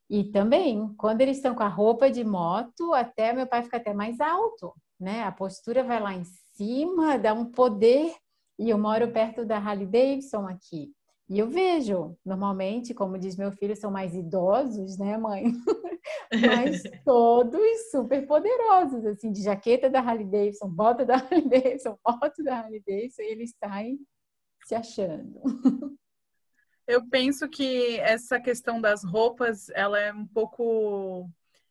E 0.09 0.25
também, 0.25 0.95
quando 0.97 1.21
eles 1.21 1.39
estão 1.39 1.55
com 1.55 1.63
a 1.63 1.69
roupa 1.69 2.11
de 2.11 2.25
moto, 2.25 2.93
até 2.95 3.33
meu 3.33 3.47
pai 3.47 3.63
fica 3.63 3.77
até 3.77 3.93
mais 3.93 4.21
alto, 4.21 4.73
né? 5.01 5.25
A 5.25 5.33
postura 5.33 5.83
vai 5.83 6.01
lá 6.01 6.15
em 6.15 6.25
cima, 6.55 7.19
dá 7.19 7.33
um 7.33 7.51
poder. 7.51 8.15
E 8.59 8.71
eu 8.71 8.79
moro 8.79 9.11
perto 9.13 9.45
da 9.45 9.59
Harley 9.59 9.87
Davidson 9.87 10.47
aqui. 10.47 10.93
E 11.29 11.41
eu 11.41 11.49
vejo, 11.49 12.17
normalmente, 12.25 12.95
como 12.95 13.19
diz 13.19 13.37
meu 13.37 13.51
filho, 13.51 13.75
são 13.75 13.91
mais 13.91 14.15
idosos, 14.15 14.97
né, 14.97 15.19
mãe? 15.19 15.53
Mas 16.33 16.83
todos 17.05 17.91
super 17.91 18.25
poderosos, 18.27 19.05
assim, 19.05 19.33
de 19.33 19.43
jaqueta 19.43 19.91
da 19.91 20.01
Harley 20.01 20.25
Davidson, 20.25 20.69
bota 20.69 21.05
da 21.05 21.17
Harley 21.17 21.49
Davidson, 21.49 21.99
moto 22.07 22.45
da 22.45 22.59
Harley 22.59 22.83
Davidson, 22.87 23.23
e 23.23 23.33
eles 23.33 23.55
saem 23.59 23.99
se 24.65 24.75
achando. 24.77 25.41
Eu 26.87 27.07
penso 27.09 27.49
que 27.49 27.99
essa 27.99 28.41
questão 28.41 28.81
das 28.81 29.03
roupas, 29.03 29.69
ela 29.71 29.99
é 29.99 30.13
um 30.13 30.27
pouco 30.27 31.29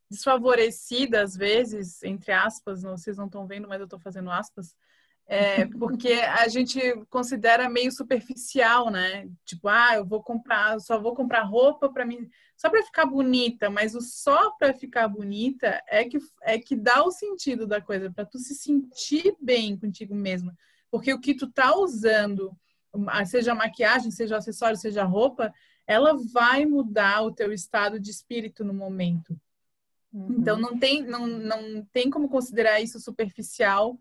desfavorecida 0.09 1.23
às 1.23 1.35
vezes, 1.35 2.03
entre 2.03 2.31
aspas, 2.31 2.83
não, 2.83 2.97
vocês 2.97 3.17
não 3.17 3.25
estão 3.25 3.47
vendo, 3.47 3.67
mas 3.67 3.79
eu 3.79 3.85
estou 3.85 3.99
fazendo 3.99 4.29
aspas, 4.29 4.75
é, 5.27 5.65
porque 5.79 6.13
a 6.13 6.47
gente 6.47 6.79
considera 7.09 7.69
meio 7.69 7.91
superficial, 7.91 8.91
né? 8.91 9.27
Tipo, 9.43 9.67
ah, 9.67 9.95
eu 9.95 10.05
vou 10.05 10.21
comprar, 10.21 10.79
só 10.79 10.99
vou 10.99 11.15
comprar 11.15 11.43
roupa 11.43 11.91
para 11.91 12.05
mim, 12.05 12.29
só 12.55 12.69
para 12.69 12.83
ficar 12.83 13.05
bonita, 13.05 13.69
mas 13.69 13.95
o 13.95 14.01
só 14.01 14.51
para 14.51 14.73
ficar 14.73 15.07
bonita 15.07 15.81
é 15.87 16.05
que 16.05 16.19
é 16.41 16.59
que 16.59 16.75
dá 16.75 17.03
o 17.03 17.11
sentido 17.11 17.65
da 17.65 17.81
coisa, 17.81 18.11
para 18.11 18.25
tu 18.25 18.37
se 18.37 18.53
sentir 18.53 19.35
bem 19.41 19.77
contigo 19.77 20.13
mesma. 20.13 20.55
Porque 20.91 21.13
o 21.13 21.19
que 21.19 21.35
tu 21.35 21.51
tá 21.51 21.75
usando, 21.75 22.55
seja 23.25 23.55
maquiagem, 23.55 24.11
seja 24.11 24.37
acessório, 24.37 24.77
seja 24.77 25.03
roupa, 25.03 25.53
ela 25.87 26.17
vai 26.31 26.65
mudar 26.65 27.21
o 27.23 27.31
teu 27.31 27.51
estado 27.51 27.99
de 27.99 28.09
espírito 28.09 28.63
no 28.63 28.73
momento. 28.73 29.39
Uhum. 30.11 30.37
Então 30.39 30.57
não 30.57 30.79
tem 30.79 31.03
não, 31.03 31.27
não 31.27 31.85
tem 31.91 32.09
como 32.09 32.29
considerar 32.29 32.81
isso 32.81 32.99
superficial 32.99 33.97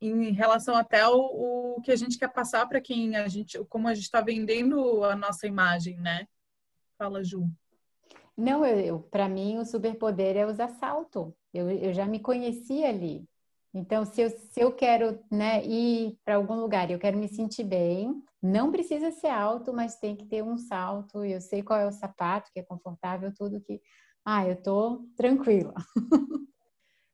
em 0.00 0.32
relação 0.32 0.76
até 0.76 1.06
o, 1.08 1.76
o 1.76 1.80
que 1.82 1.90
a 1.90 1.96
gente 1.96 2.18
quer 2.18 2.28
passar 2.28 2.66
para 2.68 2.80
quem 2.80 3.16
a 3.16 3.28
gente, 3.28 3.58
como 3.64 3.88
a 3.88 3.94
gente 3.94 4.04
está 4.04 4.20
vendendo 4.20 5.04
a 5.04 5.16
nossa 5.16 5.46
imagem, 5.46 5.96
né? 5.98 6.26
Fala, 6.98 7.22
Ju. 7.22 7.48
Não, 8.36 8.64
eu, 8.64 8.80
eu 8.80 9.00
para 9.00 9.28
mim 9.28 9.58
o 9.58 9.64
superpoder 9.64 10.36
é 10.36 10.46
usar 10.46 10.68
salto. 10.68 11.34
Eu, 11.52 11.70
eu 11.70 11.92
já 11.92 12.06
me 12.06 12.20
conheci 12.20 12.84
ali. 12.84 13.26
Então, 13.76 14.06
se 14.06 14.22
eu, 14.22 14.30
se 14.30 14.60
eu 14.60 14.72
quero 14.72 15.22
né, 15.30 15.62
ir 15.64 16.18
para 16.24 16.36
algum 16.36 16.54
lugar 16.54 16.88
e 16.88 16.94
eu 16.94 16.98
quero 16.98 17.18
me 17.18 17.28
sentir 17.28 17.62
bem, 17.62 18.22
não 18.42 18.72
precisa 18.72 19.10
ser 19.10 19.28
alto, 19.28 19.70
mas 19.72 19.98
tem 19.98 20.16
que 20.16 20.24
ter 20.24 20.42
um 20.42 20.56
salto. 20.56 21.22
Eu 21.22 21.42
sei 21.42 21.62
qual 21.62 21.78
é 21.78 21.86
o 21.86 21.92
sapato 21.92 22.50
que 22.52 22.60
é 22.60 22.62
confortável, 22.62 23.30
tudo 23.36 23.60
que. 23.60 23.80
Ah, 24.24 24.46
eu 24.46 24.56
tô 24.62 25.06
tranquila. 25.14 25.74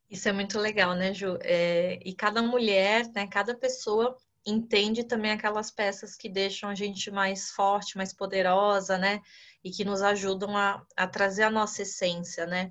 Isso 0.09 0.29
é 0.29 0.33
muito 0.33 0.59
legal, 0.59 0.95
né, 0.95 1.13
Ju? 1.13 1.37
É, 1.43 1.99
e 2.05 2.15
cada 2.15 2.41
mulher, 2.43 3.11
né, 3.13 3.27
cada 3.27 3.57
pessoa 3.57 4.17
entende 4.47 5.05
também 5.05 5.33
aquelas 5.33 5.71
peças 5.71 6.15
que 6.15 6.29
deixam 6.29 6.71
a 6.71 6.75
gente 6.75 7.11
mais 7.11 7.51
forte, 7.51 7.97
mais 7.97 8.13
poderosa, 8.13 8.97
né? 8.99 9.21
E 9.65 9.71
que 9.71 9.85
nos 9.85 10.01
ajudam 10.01 10.57
a, 10.57 10.85
a 10.97 11.07
trazer 11.09 11.43
a 11.43 11.51
nossa 11.51 11.83
essência, 11.83 12.47
né? 12.47 12.71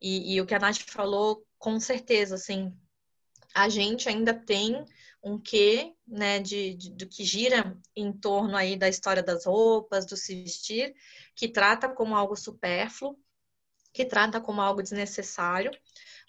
E, 0.00 0.34
e, 0.34 0.40
o 0.40 0.46
que 0.46 0.54
a 0.54 0.58
Nath 0.58 0.82
falou, 0.88 1.44
com 1.58 1.80
certeza, 1.80 2.34
assim, 2.34 2.76
a 3.54 3.68
gente 3.68 4.08
ainda 4.08 4.34
tem 4.34 4.84
um 5.22 5.38
quê, 5.38 5.94
né, 6.06 6.38
de, 6.38 6.74
de, 6.74 6.90
do 6.90 7.08
que 7.08 7.24
gira 7.24 7.76
em 7.96 8.12
torno 8.12 8.56
aí 8.56 8.76
da 8.76 8.88
história 8.88 9.22
das 9.22 9.46
roupas, 9.46 10.04
do 10.04 10.16
se 10.16 10.42
vestir, 10.42 10.94
que 11.34 11.48
trata 11.48 11.88
como 11.88 12.14
algo 12.14 12.36
supérfluo, 12.36 13.18
que 13.92 14.04
trata 14.04 14.40
como 14.40 14.60
algo 14.60 14.82
desnecessário, 14.82 15.70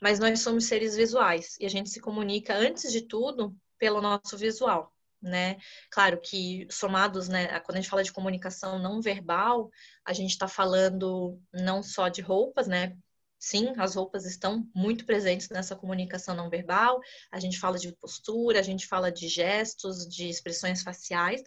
mas 0.01 0.19
nós 0.19 0.39
somos 0.39 0.65
seres 0.65 0.95
visuais 0.95 1.57
e 1.59 1.65
a 1.65 1.69
gente 1.69 1.89
se 1.89 1.99
comunica 1.99 2.55
antes 2.55 2.91
de 2.91 3.01
tudo 3.01 3.55
pelo 3.77 4.01
nosso 4.01 4.37
visual, 4.37 4.93
né? 5.21 5.57
Claro 5.89 6.21
que 6.21 6.67
somados, 6.69 7.27
né, 7.27 7.59
quando 7.61 7.77
a 7.77 7.81
gente 7.81 7.89
fala 7.89 8.03
de 8.03 8.13
comunicação 8.13 8.79
não 8.79 9.01
verbal, 9.01 9.69
a 10.05 10.13
gente 10.13 10.31
está 10.31 10.47
falando 10.47 11.41
não 11.51 11.83
só 11.83 12.07
de 12.07 12.21
roupas, 12.21 12.67
né? 12.67 12.95
Sim, 13.37 13.73
as 13.77 13.95
roupas 13.95 14.25
estão 14.25 14.67
muito 14.73 15.05
presentes 15.05 15.49
nessa 15.49 15.75
comunicação 15.75 16.35
não 16.35 16.49
verbal. 16.49 16.99
A 17.31 17.39
gente 17.39 17.59
fala 17.59 17.77
de 17.77 17.91
postura, 17.97 18.59
a 18.59 18.63
gente 18.63 18.87
fala 18.87 19.11
de 19.11 19.27
gestos, 19.27 20.07
de 20.07 20.29
expressões 20.29 20.81
faciais, 20.81 21.43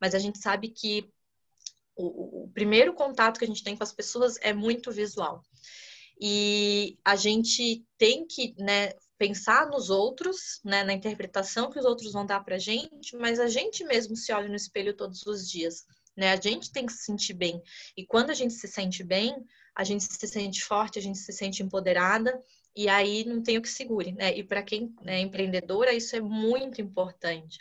mas 0.00 0.14
a 0.14 0.18
gente 0.18 0.38
sabe 0.38 0.68
que 0.68 1.10
o, 1.96 2.44
o 2.44 2.48
primeiro 2.52 2.94
contato 2.94 3.38
que 3.38 3.44
a 3.44 3.48
gente 3.48 3.64
tem 3.64 3.76
com 3.76 3.82
as 3.82 3.92
pessoas 3.92 4.36
é 4.40 4.52
muito 4.52 4.92
visual. 4.92 5.42
E 6.20 6.98
a 7.04 7.16
gente 7.16 7.84
tem 7.98 8.26
que 8.26 8.54
né, 8.58 8.92
pensar 9.18 9.66
nos 9.68 9.90
outros, 9.90 10.60
né, 10.64 10.84
na 10.84 10.92
interpretação 10.92 11.70
que 11.70 11.78
os 11.78 11.84
outros 11.84 12.12
vão 12.12 12.26
dar 12.26 12.44
para 12.44 12.56
a 12.56 12.58
gente, 12.58 13.16
mas 13.16 13.40
a 13.40 13.48
gente 13.48 13.84
mesmo 13.84 14.16
se 14.16 14.32
olha 14.32 14.48
no 14.48 14.54
espelho 14.54 14.96
todos 14.96 15.26
os 15.26 15.48
dias. 15.48 15.84
Né? 16.16 16.32
A 16.32 16.40
gente 16.40 16.70
tem 16.70 16.86
que 16.86 16.92
se 16.92 17.04
sentir 17.04 17.34
bem. 17.34 17.60
E 17.96 18.06
quando 18.06 18.30
a 18.30 18.34
gente 18.34 18.54
se 18.54 18.68
sente 18.68 19.02
bem, 19.02 19.34
a 19.74 19.84
gente 19.84 20.04
se 20.04 20.28
sente 20.28 20.64
forte, 20.64 20.98
a 20.98 21.02
gente 21.02 21.18
se 21.18 21.32
sente 21.32 21.62
empoderada, 21.62 22.42
e 22.74 22.88
aí 22.88 23.24
não 23.24 23.42
tem 23.42 23.58
o 23.58 23.62
que 23.62 23.68
segure. 23.68 24.12
Né? 24.12 24.36
E 24.36 24.44
para 24.44 24.62
quem 24.62 24.94
é 25.04 25.18
empreendedora, 25.20 25.92
isso 25.92 26.16
é 26.16 26.20
muito 26.20 26.80
importante. 26.80 27.58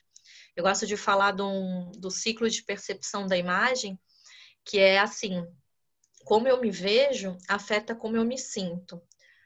Eu 0.55 0.63
gosto 0.63 0.85
de 0.85 0.97
falar 0.97 1.31
do, 1.31 1.91
do 1.97 2.11
ciclo 2.11 2.49
de 2.49 2.63
percepção 2.63 3.27
da 3.27 3.37
imagem, 3.37 3.99
que 4.65 4.79
é 4.79 4.99
assim: 4.99 5.45
como 6.23 6.47
eu 6.47 6.59
me 6.59 6.71
vejo 6.71 7.37
afeta 7.47 7.95
como 7.95 8.17
eu 8.17 8.25
me 8.25 8.37
sinto. 8.37 9.01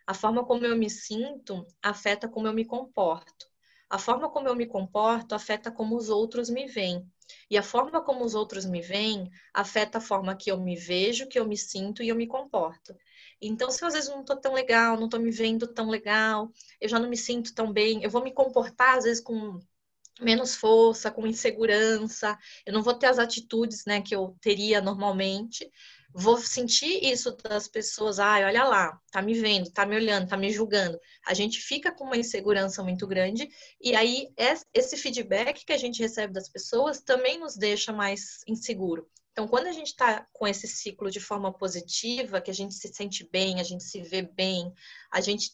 A 0.08 0.14
forma 0.14 0.46
como 0.46 0.66
eu 0.66 0.78
me 0.78 0.90
sinto 0.90 1.66
afeta 1.82 2.28
como 2.28 2.48
eu 2.48 2.54
me 2.54 2.66
comporto. 2.66 3.48
A 3.90 3.98
forma 3.98 4.30
como 4.30 4.48
eu 4.48 4.56
me 4.56 4.66
comporto 4.66 5.34
afeta 5.34 5.72
como 5.72 5.96
os 5.96 6.10
outros 6.10 6.50
me 6.50 6.68
veem. 6.68 7.08
E 7.50 7.58
a 7.58 7.64
forma 7.64 8.02
como 8.02 8.24
os 8.24 8.36
outros 8.36 8.66
me 8.66 8.82
veem 8.82 9.30
afeta 9.54 9.98
a 9.98 10.02
forma 10.02 10.36
que 10.36 10.52
eu 10.52 10.60
me 10.60 10.76
vejo, 10.76 11.28
que 11.28 11.40
eu 11.40 11.48
me 11.48 11.58
sinto 11.58 12.04
e 12.04 12.10
eu 12.10 12.16
me 12.16 12.28
comporto. 12.28 12.96
Então, 13.42 13.70
se 13.70 13.84
eu, 13.84 13.88
às 13.88 13.94
vezes 13.94 14.10
não 14.10 14.22
estou 14.22 14.38
tão 14.38 14.54
legal, 14.54 14.98
não 14.98 15.06
estou 15.06 15.20
me 15.20 15.32
vendo 15.32 15.68
tão 15.68 15.90
legal, 15.90 16.52
eu 16.80 16.90
já 16.90 17.00
não 17.00 17.10
me 17.10 17.18
sinto 17.18 17.54
tão 17.54 17.72
bem, 17.72 18.04
eu 18.04 18.10
vou 18.10 18.24
me 18.24 18.34
comportar, 18.34 18.98
às 18.98 19.04
vezes, 19.04 19.22
com 19.22 19.60
menos 20.22 20.56
força, 20.56 21.12
com 21.12 21.28
insegurança, 21.28 22.38
eu 22.66 22.74
não 22.74 22.82
vou 22.82 22.94
ter 22.94 23.08
as 23.08 23.20
atitudes 23.20 23.86
né, 23.86 24.02
que 24.02 24.16
eu 24.16 24.36
teria 24.42 24.82
normalmente, 24.82 25.70
vou 26.18 26.38
sentir 26.38 27.04
isso 27.04 27.36
das 27.44 27.68
pessoas, 27.68 28.20
ai, 28.20 28.46
olha 28.46 28.64
lá, 28.64 28.98
tá 29.12 29.22
me 29.22 29.34
vendo, 29.34 29.70
tá 29.70 29.86
me 29.86 29.98
olhando, 29.98 30.30
tá 30.30 30.38
me 30.38 30.50
julgando. 30.50 30.98
A 31.28 31.34
gente 31.34 31.60
fica 31.60 31.92
com 31.92 32.06
uma 32.06 32.16
insegurança 32.16 32.82
muito 32.82 33.06
grande 33.06 33.50
e 33.82 33.94
aí 33.94 34.30
esse 34.74 34.96
feedback 34.96 35.66
que 35.66 35.74
a 35.74 35.78
gente 35.78 36.02
recebe 36.02 36.32
das 36.32 36.48
pessoas 36.48 37.02
também 37.02 37.38
nos 37.38 37.58
deixa 37.58 37.92
mais 37.92 38.40
inseguro. 38.48 39.10
Então, 39.34 39.46
quando 39.46 39.68
a 39.68 39.74
gente 39.74 39.88
está 39.88 40.26
com 40.32 40.48
esse 40.48 40.66
ciclo 40.70 41.12
de 41.12 41.20
forma 41.20 41.52
positiva, 41.52 42.40
que 42.40 42.50
a 42.50 42.54
gente 42.54 42.74
se 42.74 42.88
sente 42.94 43.28
bem, 43.30 43.60
a 43.60 43.64
gente 43.64 43.84
se 43.84 44.02
vê 44.02 44.22
bem, 44.22 44.74
a 45.12 45.20
gente 45.20 45.52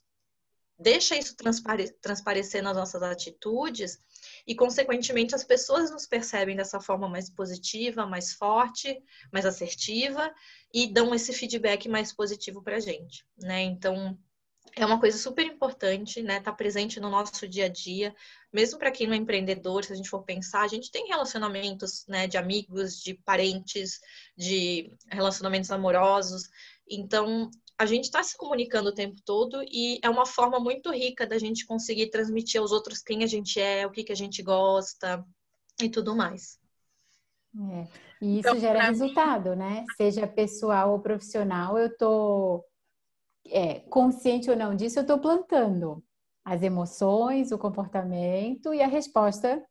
deixa 0.78 1.16
isso 1.16 1.36
transpare 1.36 1.92
transparecer 2.00 2.62
nas 2.62 2.78
nossas 2.78 3.02
atitudes, 3.02 3.98
e, 4.46 4.56
consequentemente, 4.56 5.36
as 5.36 5.44
pessoas 5.44 5.92
nos 5.92 6.06
percebem 6.06 6.56
dessa 6.56 6.80
forma 6.80 7.08
mais 7.08 7.30
positiva, 7.30 8.06
mais 8.06 8.34
forte, 8.34 9.02
mais 9.32 9.46
assertiva 9.46 10.34
e 10.74 10.88
dão 10.88 11.14
esse 11.14 11.34
feedback 11.34 11.88
mais 11.88 12.14
positivo 12.14 12.62
para 12.62 12.78
a 12.78 12.80
gente, 12.80 13.26
né? 13.38 13.62
Então, 13.62 14.18
é 14.76 14.86
uma 14.86 15.00
coisa 15.00 15.18
super 15.18 15.46
importante, 15.46 16.22
né? 16.22 16.40
Tá 16.40 16.52
presente 16.52 17.00
no 17.00 17.10
nosso 17.10 17.48
dia 17.48 17.66
a 17.66 17.70
dia, 17.70 18.16
mesmo 18.54 18.80
para 18.80 18.92
quem 18.92 19.08
não 19.08 19.14
é 19.14 19.18
empreendedor, 19.18 19.84
se 19.84 19.92
a 19.92 19.96
gente 19.96 20.10
for 20.10 20.24
pensar, 20.24 20.62
a 20.62 20.68
gente 20.68 20.92
tem 20.92 21.08
relacionamentos, 21.08 22.06
né, 22.08 22.28
de 22.28 22.38
amigos, 22.38 23.02
de 23.02 23.14
parentes, 23.14 24.00
de 24.38 24.92
relacionamentos 25.10 25.72
amorosos. 25.72 26.50
Então, 26.90 27.50
a 27.78 27.86
gente 27.86 28.06
está 28.06 28.22
se 28.22 28.38
comunicando 28.38 28.90
o 28.90 28.94
tempo 28.94 29.22
todo 29.26 29.64
e 29.64 30.00
é 30.04 30.10
uma 30.10 30.26
forma 30.26 30.60
muito 30.60 30.92
rica 30.92 31.26
da 31.26 31.38
gente 31.38 31.66
conseguir 31.66 32.10
transmitir 32.10 32.62
aos 32.62 32.72
outros 32.72 33.02
quem 33.02 33.24
a 33.24 33.28
gente 33.28 33.60
é, 33.60 33.86
o 33.86 33.92
que, 33.92 34.04
que 34.04 34.12
a 34.12 34.16
gente 34.16 34.42
gosta 34.44 35.26
e 35.82 35.90
tudo 35.90 36.16
mais. 36.16 36.60
É. 37.74 37.88
E 38.22 38.40
isso 38.40 38.50
então, 38.50 38.60
gera 38.60 38.84
resultado, 38.84 39.52
mim... 39.52 39.58
né? 39.58 39.86
Seja 39.98 40.28
pessoal 40.28 40.92
ou 40.92 41.00
profissional, 41.00 41.78
eu 41.78 41.96
tô 41.98 42.64
é, 43.48 43.80
consciente 43.82 44.50
ou 44.50 44.56
não 44.56 44.76
disso, 44.76 45.00
eu 45.00 45.06
tô 45.06 45.20
plantando 45.20 46.04
as 46.46 46.62
emoções, 46.62 47.52
o 47.52 47.58
comportamento 47.58 48.74
e 48.74 48.82
a 48.82 48.88
resposta. 48.88 49.64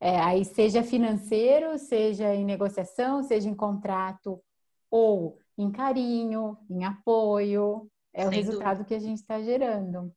É, 0.00 0.18
aí 0.20 0.44
seja 0.44 0.82
financeiro, 0.82 1.76
seja 1.76 2.34
em 2.34 2.44
negociação, 2.44 3.22
seja 3.22 3.48
em 3.48 3.54
contrato 3.54 4.40
ou 4.90 5.38
em 5.58 5.70
carinho, 5.70 6.56
em 6.70 6.84
apoio. 6.84 7.90
É 8.12 8.20
Sem 8.20 8.28
o 8.28 8.30
resultado 8.30 8.78
dúvida. 8.78 8.84
que 8.84 8.94
a 8.94 8.98
gente 8.98 9.18
está 9.18 9.42
gerando. 9.42 10.14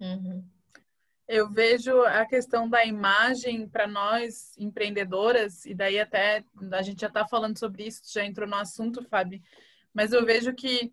Uhum. 0.00 0.44
Eu 1.28 1.50
vejo 1.50 2.02
a 2.02 2.24
questão 2.24 2.68
da 2.68 2.84
imagem 2.84 3.68
para 3.68 3.86
nós 3.86 4.56
empreendedoras, 4.58 5.64
e 5.64 5.74
daí 5.74 5.98
até 5.98 6.44
a 6.72 6.82
gente 6.82 7.00
já 7.00 7.08
está 7.08 7.26
falando 7.26 7.58
sobre 7.58 7.84
isso, 7.84 8.02
já 8.12 8.24
entrou 8.24 8.48
no 8.48 8.54
assunto, 8.54 9.02
Fábio, 9.02 9.40
mas 9.92 10.12
eu 10.12 10.24
vejo 10.24 10.54
que, 10.54 10.92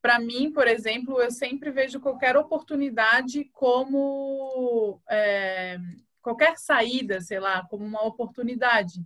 para 0.00 0.20
mim, 0.20 0.52
por 0.52 0.68
exemplo, 0.68 1.20
eu 1.20 1.32
sempre 1.32 1.72
vejo 1.72 1.98
qualquer 1.98 2.36
oportunidade 2.36 3.44
como 3.52 5.00
é, 5.10 5.78
qualquer 6.22 6.56
saída, 6.58 7.20
sei 7.20 7.40
lá, 7.40 7.66
como 7.68 7.84
uma 7.84 8.04
oportunidade. 8.04 9.04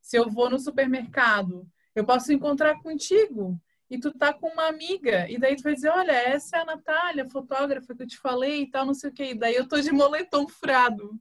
Se 0.00 0.16
eu 0.16 0.30
vou 0.30 0.48
no 0.48 0.58
supermercado, 0.58 1.66
eu 1.96 2.04
posso 2.04 2.32
encontrar 2.32 2.80
contigo 2.82 3.58
e 3.88 3.98
tu 3.98 4.12
tá 4.12 4.32
com 4.32 4.48
uma 4.48 4.66
amiga, 4.68 5.28
e 5.30 5.38
daí 5.38 5.56
tu 5.56 5.62
vai 5.62 5.74
dizer, 5.74 5.88
olha, 5.88 6.12
essa 6.12 6.58
é 6.58 6.60
a 6.60 6.64
Natália, 6.64 7.28
fotógrafa 7.30 7.94
que 7.94 8.02
eu 8.02 8.06
te 8.06 8.18
falei 8.18 8.62
e 8.62 8.70
tal, 8.70 8.84
não 8.84 8.94
sei 8.94 9.10
o 9.10 9.12
quê. 9.12 9.30
E 9.30 9.34
daí 9.34 9.54
eu 9.54 9.66
tô 9.66 9.80
de 9.80 9.92
moletom 9.92 10.46
furado 10.46 11.18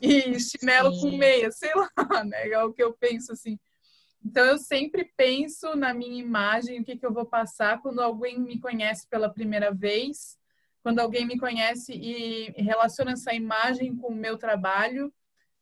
e 0.00 0.38
chinelo 0.38 0.92
Sim. 0.92 1.00
com 1.00 1.16
meia, 1.16 1.50
sei 1.50 1.72
lá, 1.74 1.90
né? 2.24 2.48
É 2.48 2.62
o 2.62 2.72
que 2.72 2.82
eu 2.82 2.92
penso 2.92 3.32
assim. 3.32 3.58
Então 4.24 4.44
eu 4.44 4.58
sempre 4.58 5.12
penso 5.16 5.74
na 5.74 5.92
minha 5.92 6.22
imagem, 6.22 6.80
o 6.80 6.84
que, 6.84 6.96
que 6.96 7.04
eu 7.04 7.12
vou 7.12 7.26
passar 7.26 7.82
quando 7.82 8.00
alguém 8.00 8.38
me 8.38 8.60
conhece 8.60 9.08
pela 9.08 9.28
primeira 9.28 9.72
vez, 9.72 10.38
quando 10.82 11.00
alguém 11.00 11.26
me 11.26 11.38
conhece 11.38 11.92
e 11.92 12.50
relaciona 12.62 13.12
essa 13.12 13.34
imagem 13.34 13.96
com 13.96 14.08
o 14.08 14.14
meu 14.14 14.38
trabalho, 14.38 15.12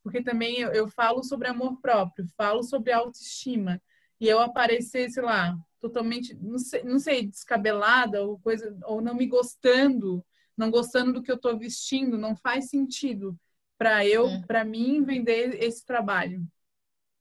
porque 0.03 0.21
também 0.21 0.59
eu, 0.59 0.71
eu 0.73 0.87
falo 0.87 1.23
sobre 1.23 1.47
amor 1.47 1.79
próprio, 1.81 2.27
falo 2.37 2.61
sobre 2.61 2.91
autoestima. 2.91 3.81
E 4.23 4.29
eu 4.29 4.39
aparecer, 4.39 5.09
sei 5.09 5.21
lá, 5.21 5.53
totalmente, 5.81 6.33
não 6.35 6.57
sei, 6.57 6.81
não 6.85 6.97
sei, 6.97 7.27
descabelada 7.27 8.23
ou 8.23 8.39
coisa, 8.39 8.73
ou 8.85 9.01
não 9.01 9.13
me 9.13 9.27
gostando, 9.27 10.25
não 10.55 10.71
gostando 10.71 11.11
do 11.11 11.21
que 11.21 11.29
eu 11.29 11.35
estou 11.35 11.59
vestindo, 11.59 12.17
não 12.17 12.33
faz 12.33 12.69
sentido 12.69 13.37
para 13.77 14.05
eu, 14.07 14.29
é. 14.29 14.41
para 14.47 14.63
mim 14.63 15.03
vender 15.03 15.61
esse 15.61 15.85
trabalho. 15.85 16.41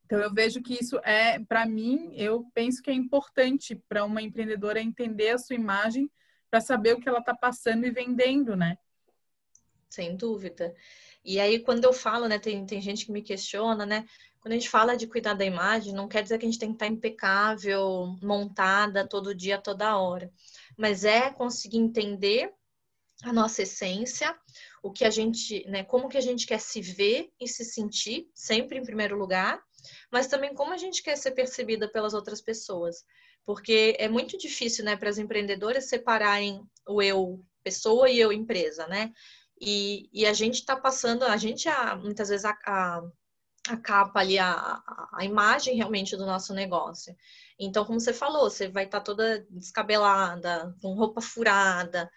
Então 0.04 0.20
eu 0.20 0.32
vejo 0.32 0.62
que 0.62 0.74
isso 0.74 0.96
é, 0.98 1.40
para 1.40 1.66
mim, 1.66 2.12
eu 2.14 2.48
penso 2.54 2.80
que 2.80 2.88
é 2.88 2.94
importante 2.94 3.74
para 3.88 4.04
uma 4.04 4.22
empreendedora 4.22 4.80
entender 4.80 5.30
a 5.30 5.38
sua 5.38 5.56
imagem 5.56 6.08
para 6.48 6.60
saber 6.60 6.94
o 6.94 7.00
que 7.00 7.08
ela 7.08 7.18
está 7.18 7.34
passando 7.34 7.84
e 7.84 7.90
vendendo, 7.90 8.54
né? 8.54 8.78
Sem 9.90 10.14
dúvida. 10.16 10.72
E 11.24 11.40
aí, 11.40 11.58
quando 11.58 11.82
eu 11.82 11.92
falo, 11.92 12.28
né, 12.28 12.38
tem, 12.38 12.64
tem 12.64 12.80
gente 12.80 13.06
que 13.06 13.12
me 13.12 13.22
questiona, 13.22 13.84
né? 13.84 14.06
Quando 14.42 14.54
a 14.54 14.56
gente 14.56 14.68
fala 14.68 14.96
de 14.96 15.06
cuidar 15.06 15.34
da 15.34 15.44
imagem, 15.44 15.94
não 15.94 16.08
quer 16.08 16.20
dizer 16.20 16.36
que 16.36 16.44
a 16.44 16.50
gente 16.50 16.58
tem 16.58 16.70
que 16.70 16.74
estar 16.74 16.88
impecável, 16.88 18.18
montada 18.20 19.06
todo 19.06 19.36
dia, 19.36 19.56
toda 19.56 19.96
hora. 19.96 20.28
Mas 20.76 21.04
é 21.04 21.30
conseguir 21.30 21.78
entender 21.78 22.52
a 23.22 23.32
nossa 23.32 23.62
essência, 23.62 24.36
o 24.82 24.90
que 24.90 25.04
a 25.04 25.10
gente, 25.10 25.64
né, 25.68 25.84
como 25.84 26.08
que 26.08 26.18
a 26.18 26.20
gente 26.20 26.44
quer 26.44 26.58
se 26.58 26.80
ver 26.80 27.30
e 27.40 27.46
se 27.46 27.64
sentir, 27.64 28.28
sempre 28.34 28.78
em 28.78 28.84
primeiro 28.84 29.16
lugar, 29.16 29.62
mas 30.10 30.26
também 30.26 30.52
como 30.54 30.72
a 30.72 30.76
gente 30.76 31.04
quer 31.04 31.16
ser 31.16 31.30
percebida 31.30 31.88
pelas 31.88 32.12
outras 32.12 32.40
pessoas. 32.40 33.04
Porque 33.44 33.94
é 33.96 34.08
muito 34.08 34.36
difícil, 34.36 34.84
né, 34.84 34.96
para 34.96 35.08
as 35.08 35.18
empreendedoras 35.18 35.88
separarem 35.88 36.60
o 36.88 37.00
eu 37.00 37.40
pessoa 37.62 38.10
e 38.10 38.18
eu 38.18 38.32
empresa, 38.32 38.88
né? 38.88 39.12
E, 39.60 40.08
e 40.12 40.26
a 40.26 40.32
gente 40.32 40.56
está 40.56 40.74
passando, 40.74 41.22
a 41.22 41.36
gente 41.36 41.68
a, 41.68 41.94
muitas 41.94 42.28
vezes 42.28 42.44
a, 42.44 42.58
a 42.66 43.02
a 43.68 43.76
capa 43.76 44.20
ali, 44.20 44.38
a, 44.38 44.82
a 45.12 45.24
imagem 45.24 45.76
realmente 45.76 46.16
do 46.16 46.26
nosso 46.26 46.52
negócio. 46.52 47.14
Então, 47.58 47.84
como 47.84 48.00
você 48.00 48.12
falou, 48.12 48.50
você 48.50 48.68
vai 48.68 48.84
estar 48.84 48.98
tá 48.98 49.04
toda 49.04 49.46
descabelada, 49.50 50.74
com 50.80 50.94
roupa 50.94 51.20
furada. 51.20 52.10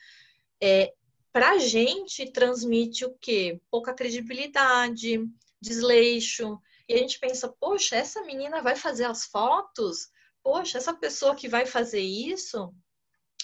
É, 0.62 0.94
para 1.32 1.52
a 1.52 1.58
gente, 1.60 2.32
transmite 2.32 3.06
o 3.06 3.16
quê? 3.20 3.62
Pouca 3.70 3.94
credibilidade, 3.94 5.20
desleixo. 5.62 6.60
E 6.88 6.94
a 6.94 6.98
gente 6.98 7.20
pensa, 7.20 7.54
poxa, 7.60 7.96
essa 7.96 8.22
menina 8.24 8.62
vai 8.62 8.76
fazer 8.76 9.06
as 9.06 9.26
fotos? 9.26 10.10
Poxa, 10.42 10.78
essa 10.78 10.94
pessoa 10.94 11.36
que 11.36 11.48
vai 11.48 11.66
fazer 11.66 12.02
isso? 12.02 12.74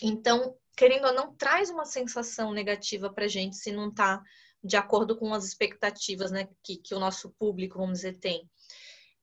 Então, 0.01 0.55
querendo 0.75 1.05
ou 1.07 1.13
não, 1.13 1.35
traz 1.35 1.69
uma 1.69 1.85
sensação 1.85 2.51
negativa 2.51 3.11
para 3.11 3.25
a 3.25 3.27
gente 3.27 3.57
se 3.57 3.71
não 3.71 3.89
está 3.89 4.23
de 4.63 4.77
acordo 4.77 5.17
com 5.17 5.33
as 5.33 5.45
expectativas 5.45 6.31
né, 6.31 6.47
que, 6.63 6.77
que 6.77 6.93
o 6.93 6.99
nosso 6.99 7.31
público, 7.31 7.79
vamos 7.79 7.99
dizer, 7.99 8.17
tem. 8.17 8.49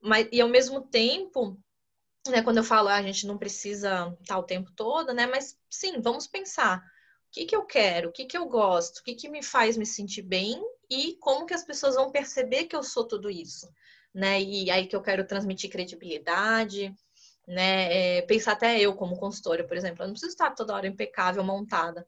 Mas, 0.01 0.29
e 0.33 0.41
ao 0.41 0.49
mesmo 0.49 0.83
tempo, 0.83 1.59
né, 2.29 2.43
quando 2.43 2.59
eu 2.59 2.65
falo, 2.65 2.89
ah, 2.89 2.97
a 2.97 3.03
gente 3.03 3.27
não 3.27 3.39
precisa 3.39 4.17
estar 4.21 4.39
o 4.39 4.45
tempo 4.45 4.71
todo, 4.75 5.13
né? 5.13 5.27
Mas 5.27 5.59
sim, 5.71 6.01
vamos 6.01 6.27
pensar 6.27 6.79
o 6.79 7.31
que, 7.31 7.45
que 7.45 7.57
eu 7.57 7.65
quero, 7.65 8.09
o 8.09 8.13
que, 8.13 8.25
que 8.25 8.37
eu 8.37 8.47
gosto, 8.47 8.99
o 8.99 9.05
que, 9.05 9.15
que 9.15 9.29
me 9.29 9.43
faz 9.43 9.77
me 9.77 9.87
sentir 9.87 10.23
bem 10.23 10.61
e 10.91 11.17
como 11.21 11.47
que 11.47 11.55
as 11.55 11.65
pessoas 11.65 11.95
vão 11.95 12.11
perceber 12.11 12.65
que 12.65 12.75
eu 12.75 12.83
sou 12.83 13.07
tudo 13.07 13.31
isso, 13.31 13.69
né? 14.15 14.41
E 14.41 14.71
aí 14.71 14.87
que 14.87 14.97
eu 14.97 15.03
quero 15.03 15.27
transmitir 15.27 15.71
credibilidade, 15.71 16.95
né? 17.47 18.19
É, 18.19 18.23
pensar 18.23 18.53
até 18.53 18.81
eu 18.81 18.95
como 18.95 19.19
consultora, 19.19 19.67
por 19.67 19.77
exemplo, 19.77 20.03
eu 20.03 20.07
não 20.07 20.15
preciso 20.15 20.33
estar 20.33 20.51
toda 20.53 20.75
hora 20.75 20.87
impecável, 20.87 21.45
montada. 21.45 22.07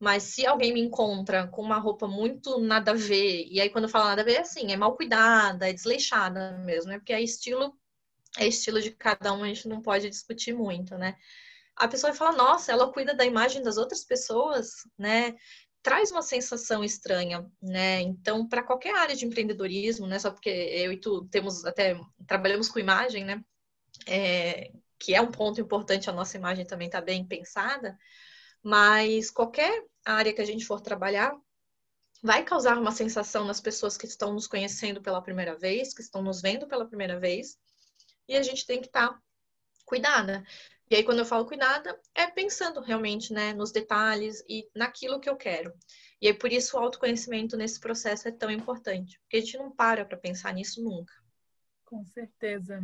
Mas 0.00 0.22
se 0.22 0.46
alguém 0.46 0.72
me 0.72 0.80
encontra 0.80 1.46
com 1.48 1.60
uma 1.60 1.78
roupa 1.78 2.08
muito 2.08 2.58
nada 2.58 2.92
a 2.92 2.94
ver, 2.94 3.46
e 3.50 3.60
aí 3.60 3.68
quando 3.68 3.84
eu 3.84 3.90
falo 3.90 4.06
nada 4.06 4.22
a 4.22 4.24
ver, 4.24 4.36
é 4.36 4.40
assim, 4.40 4.72
é 4.72 4.76
mal 4.76 4.96
cuidada, 4.96 5.68
é 5.68 5.74
desleixada 5.74 6.56
mesmo, 6.64 6.90
né? 6.90 6.98
Porque 6.98 7.12
é 7.12 7.20
estilo, 7.22 7.78
é 8.38 8.46
estilo 8.46 8.80
de 8.80 8.92
cada 8.92 9.32
um, 9.34 9.44
a 9.44 9.48
gente 9.48 9.68
não 9.68 9.82
pode 9.82 10.08
discutir 10.08 10.54
muito, 10.54 10.96
né? 10.96 11.16
A 11.76 11.86
pessoa 11.86 12.12
vai 12.12 12.18
falar, 12.18 12.32
nossa, 12.32 12.72
ela 12.72 12.90
cuida 12.90 13.14
da 13.14 13.26
imagem 13.26 13.62
das 13.62 13.76
outras 13.76 14.02
pessoas, 14.02 14.88
né? 14.98 15.34
Traz 15.82 16.10
uma 16.10 16.22
sensação 16.22 16.82
estranha, 16.82 17.46
né? 17.62 18.00
Então, 18.00 18.48
para 18.48 18.62
qualquer 18.62 18.94
área 18.96 19.14
de 19.14 19.26
empreendedorismo, 19.26 20.06
né? 20.06 20.18
Só 20.18 20.30
porque 20.30 20.48
eu 20.48 20.92
e 20.92 20.96
tu 20.98 21.26
temos 21.26 21.64
até 21.66 22.00
trabalhamos 22.26 22.68
com 22.68 22.78
imagem, 22.78 23.24
né? 23.24 23.44
É, 24.06 24.72
que 24.98 25.14
é 25.14 25.20
um 25.20 25.30
ponto 25.30 25.60
importante, 25.60 26.08
a 26.08 26.12
nossa 26.12 26.36
imagem 26.38 26.64
também 26.66 26.86
está 26.86 27.00
bem 27.02 27.26
pensada, 27.26 27.98
mas 28.62 29.30
qualquer 29.30 29.84
área 30.04 30.32
que 30.32 30.40
a 30.40 30.46
gente 30.46 30.66
for 30.66 30.80
trabalhar 30.80 31.32
vai 32.22 32.44
causar 32.44 32.78
uma 32.78 32.92
sensação 32.92 33.44
nas 33.44 33.60
pessoas 33.60 33.96
que 33.96 34.06
estão 34.06 34.32
nos 34.32 34.46
conhecendo 34.46 35.00
pela 35.00 35.22
primeira 35.22 35.56
vez, 35.56 35.94
que 35.94 36.02
estão 36.02 36.22
nos 36.22 36.42
vendo 36.42 36.66
pela 36.66 36.86
primeira 36.86 37.18
vez, 37.18 37.58
e 38.28 38.36
a 38.36 38.42
gente 38.42 38.66
tem 38.66 38.80
que 38.80 38.86
estar 38.86 39.08
tá 39.08 39.22
cuidada. 39.84 40.44
E 40.90 40.96
aí, 40.96 41.04
quando 41.04 41.20
eu 41.20 41.24
falo 41.24 41.46
cuidada, 41.46 41.98
é 42.14 42.26
pensando 42.26 42.80
realmente 42.80 43.32
né, 43.32 43.52
nos 43.54 43.70
detalhes 43.70 44.44
e 44.48 44.68
naquilo 44.74 45.20
que 45.20 45.30
eu 45.30 45.36
quero. 45.36 45.72
E 46.20 46.26
aí, 46.26 46.34
por 46.34 46.52
isso, 46.52 46.76
o 46.76 46.80
autoconhecimento 46.80 47.56
nesse 47.56 47.78
processo 47.78 48.28
é 48.28 48.32
tão 48.32 48.50
importante, 48.50 49.18
porque 49.20 49.36
a 49.36 49.40
gente 49.40 49.56
não 49.56 49.70
para 49.70 50.04
para 50.04 50.18
pensar 50.18 50.52
nisso 50.52 50.82
nunca. 50.82 51.14
Com 51.84 52.04
certeza. 52.06 52.82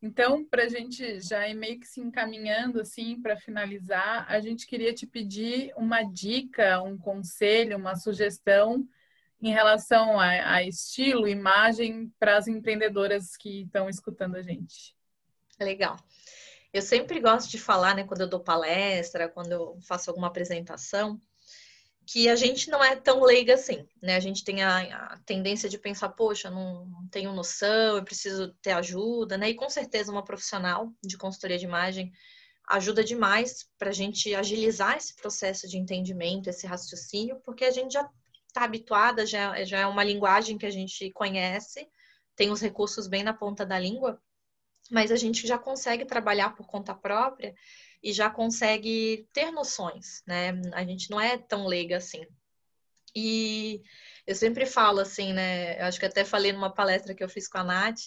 Então, 0.00 0.44
para 0.44 0.64
a 0.64 0.68
gente 0.68 1.20
já 1.20 1.48
ir 1.48 1.54
meio 1.54 1.80
que 1.80 1.86
se 1.86 2.00
encaminhando 2.00 2.80
assim 2.80 3.20
para 3.20 3.36
finalizar, 3.36 4.26
a 4.28 4.38
gente 4.40 4.66
queria 4.66 4.92
te 4.92 5.06
pedir 5.06 5.72
uma 5.76 6.02
dica, 6.02 6.82
um 6.82 6.98
conselho, 6.98 7.76
uma 7.76 7.96
sugestão 7.96 8.86
em 9.40 9.50
relação 9.50 10.18
a, 10.18 10.54
a 10.54 10.62
estilo, 10.62 11.28
imagem 11.28 12.12
para 12.18 12.36
as 12.36 12.46
empreendedoras 12.46 13.36
que 13.36 13.62
estão 13.62 13.88
escutando 13.88 14.36
a 14.36 14.42
gente. 14.42 14.94
Legal. 15.60 15.96
Eu 16.72 16.82
sempre 16.82 17.20
gosto 17.20 17.50
de 17.50 17.58
falar, 17.58 17.94
né, 17.94 18.04
quando 18.04 18.20
eu 18.20 18.28
dou 18.28 18.40
palestra, 18.40 19.28
quando 19.28 19.52
eu 19.52 19.78
faço 19.80 20.10
alguma 20.10 20.26
apresentação, 20.26 21.20
que 22.06 22.28
a 22.28 22.36
gente 22.36 22.70
não 22.70 22.82
é 22.82 22.94
tão 22.94 23.22
leiga 23.24 23.54
assim, 23.54 23.86
né? 24.00 24.14
A 24.14 24.20
gente 24.20 24.44
tem 24.44 24.62
a, 24.62 24.78
a, 24.78 25.18
tendência 25.26 25.68
de 25.68 25.76
pensar, 25.76 26.10
poxa, 26.10 26.48
não 26.48 26.88
tenho 27.10 27.32
noção, 27.32 27.96
eu 27.96 28.04
preciso 28.04 28.54
ter 28.62 28.70
ajuda, 28.70 29.36
né? 29.36 29.50
E 29.50 29.54
com 29.54 29.68
certeza 29.68 30.12
uma 30.12 30.24
profissional 30.24 30.92
de 31.02 31.18
consultoria 31.18 31.58
de 31.58 31.64
imagem 31.64 32.12
ajuda 32.68 33.02
demais 33.02 33.68
para 33.76 33.90
a 33.90 33.92
gente 33.92 34.34
agilizar 34.34 34.96
esse 34.96 35.16
processo 35.16 35.68
de 35.68 35.78
entendimento, 35.78 36.48
esse 36.48 36.66
raciocínio, 36.66 37.40
porque 37.44 37.64
a 37.64 37.70
gente 37.72 37.92
já 37.92 38.08
está 38.46 38.64
habituada, 38.64 39.26
já, 39.26 39.64
já 39.64 39.80
é 39.80 39.86
uma 39.86 40.04
linguagem 40.04 40.56
que 40.56 40.66
a 40.66 40.70
gente 40.70 41.10
conhece, 41.10 41.88
tem 42.36 42.50
os 42.50 42.60
recursos 42.60 43.08
bem 43.08 43.24
na 43.24 43.34
ponta 43.34 43.66
da 43.66 43.78
língua, 43.78 44.20
mas 44.90 45.10
a 45.10 45.16
gente 45.16 45.46
já 45.46 45.58
consegue 45.58 46.04
trabalhar 46.04 46.54
por 46.54 46.66
conta 46.66 46.94
própria 46.94 47.54
e 48.02 48.12
já 48.12 48.30
consegue 48.30 49.28
ter 49.32 49.50
noções, 49.50 50.22
né? 50.26 50.60
A 50.72 50.84
gente 50.84 51.10
não 51.10 51.20
é 51.20 51.36
tão 51.36 51.66
leiga 51.66 51.96
assim. 51.96 52.24
E 53.14 53.82
eu 54.26 54.34
sempre 54.34 54.66
falo 54.66 55.00
assim, 55.00 55.32
né? 55.32 55.80
Eu 55.80 55.86
acho 55.86 55.98
que 55.98 56.06
até 56.06 56.24
falei 56.24 56.52
numa 56.52 56.72
palestra 56.72 57.14
que 57.14 57.24
eu 57.24 57.28
fiz 57.28 57.48
com 57.48 57.58
a 57.58 57.64
Nath. 57.64 58.00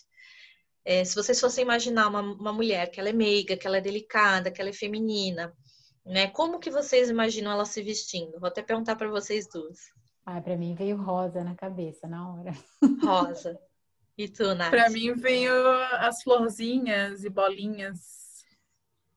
É, 0.86 1.04
se 1.04 1.16
vocês 1.16 1.40
fossem 1.40 1.64
imaginar 1.64 2.08
uma, 2.08 2.22
uma 2.22 2.54
mulher 2.54 2.90
que 2.90 3.00
ela 3.00 3.10
é 3.10 3.14
meiga, 3.14 3.58
que 3.58 3.68
ela 3.68 3.78
é 3.78 3.82
delicada, 3.82 4.52
que 4.52 4.62
ela 4.62 4.70
é 4.70 4.74
feminina, 4.74 5.54
né? 6.06 6.28
Como 6.28 6.60
que 6.60 6.70
vocês 6.70 7.10
imaginam 7.10 7.52
ela 7.52 7.66
se 7.66 7.82
vestindo? 7.82 8.40
Vou 8.40 8.48
até 8.48 8.62
perguntar 8.62 8.96
para 8.96 9.10
vocês 9.10 9.48
duas. 9.48 9.80
Ah, 10.26 10.40
para 10.40 10.56
mim 10.56 10.76
veio 10.76 10.96
rosa 10.96 11.44
na 11.44 11.56
cabeça 11.56 12.08
na 12.08 12.32
hora. 12.32 12.54
Rosa. 13.04 13.60
E 14.20 14.28
tu, 14.28 14.54
Nath? 14.54 14.70
Para 14.70 14.90
mim 14.90 15.14
veio 15.14 15.54
as 15.94 16.22
florzinhas 16.22 17.24
e 17.24 17.30
bolinhas 17.30 18.20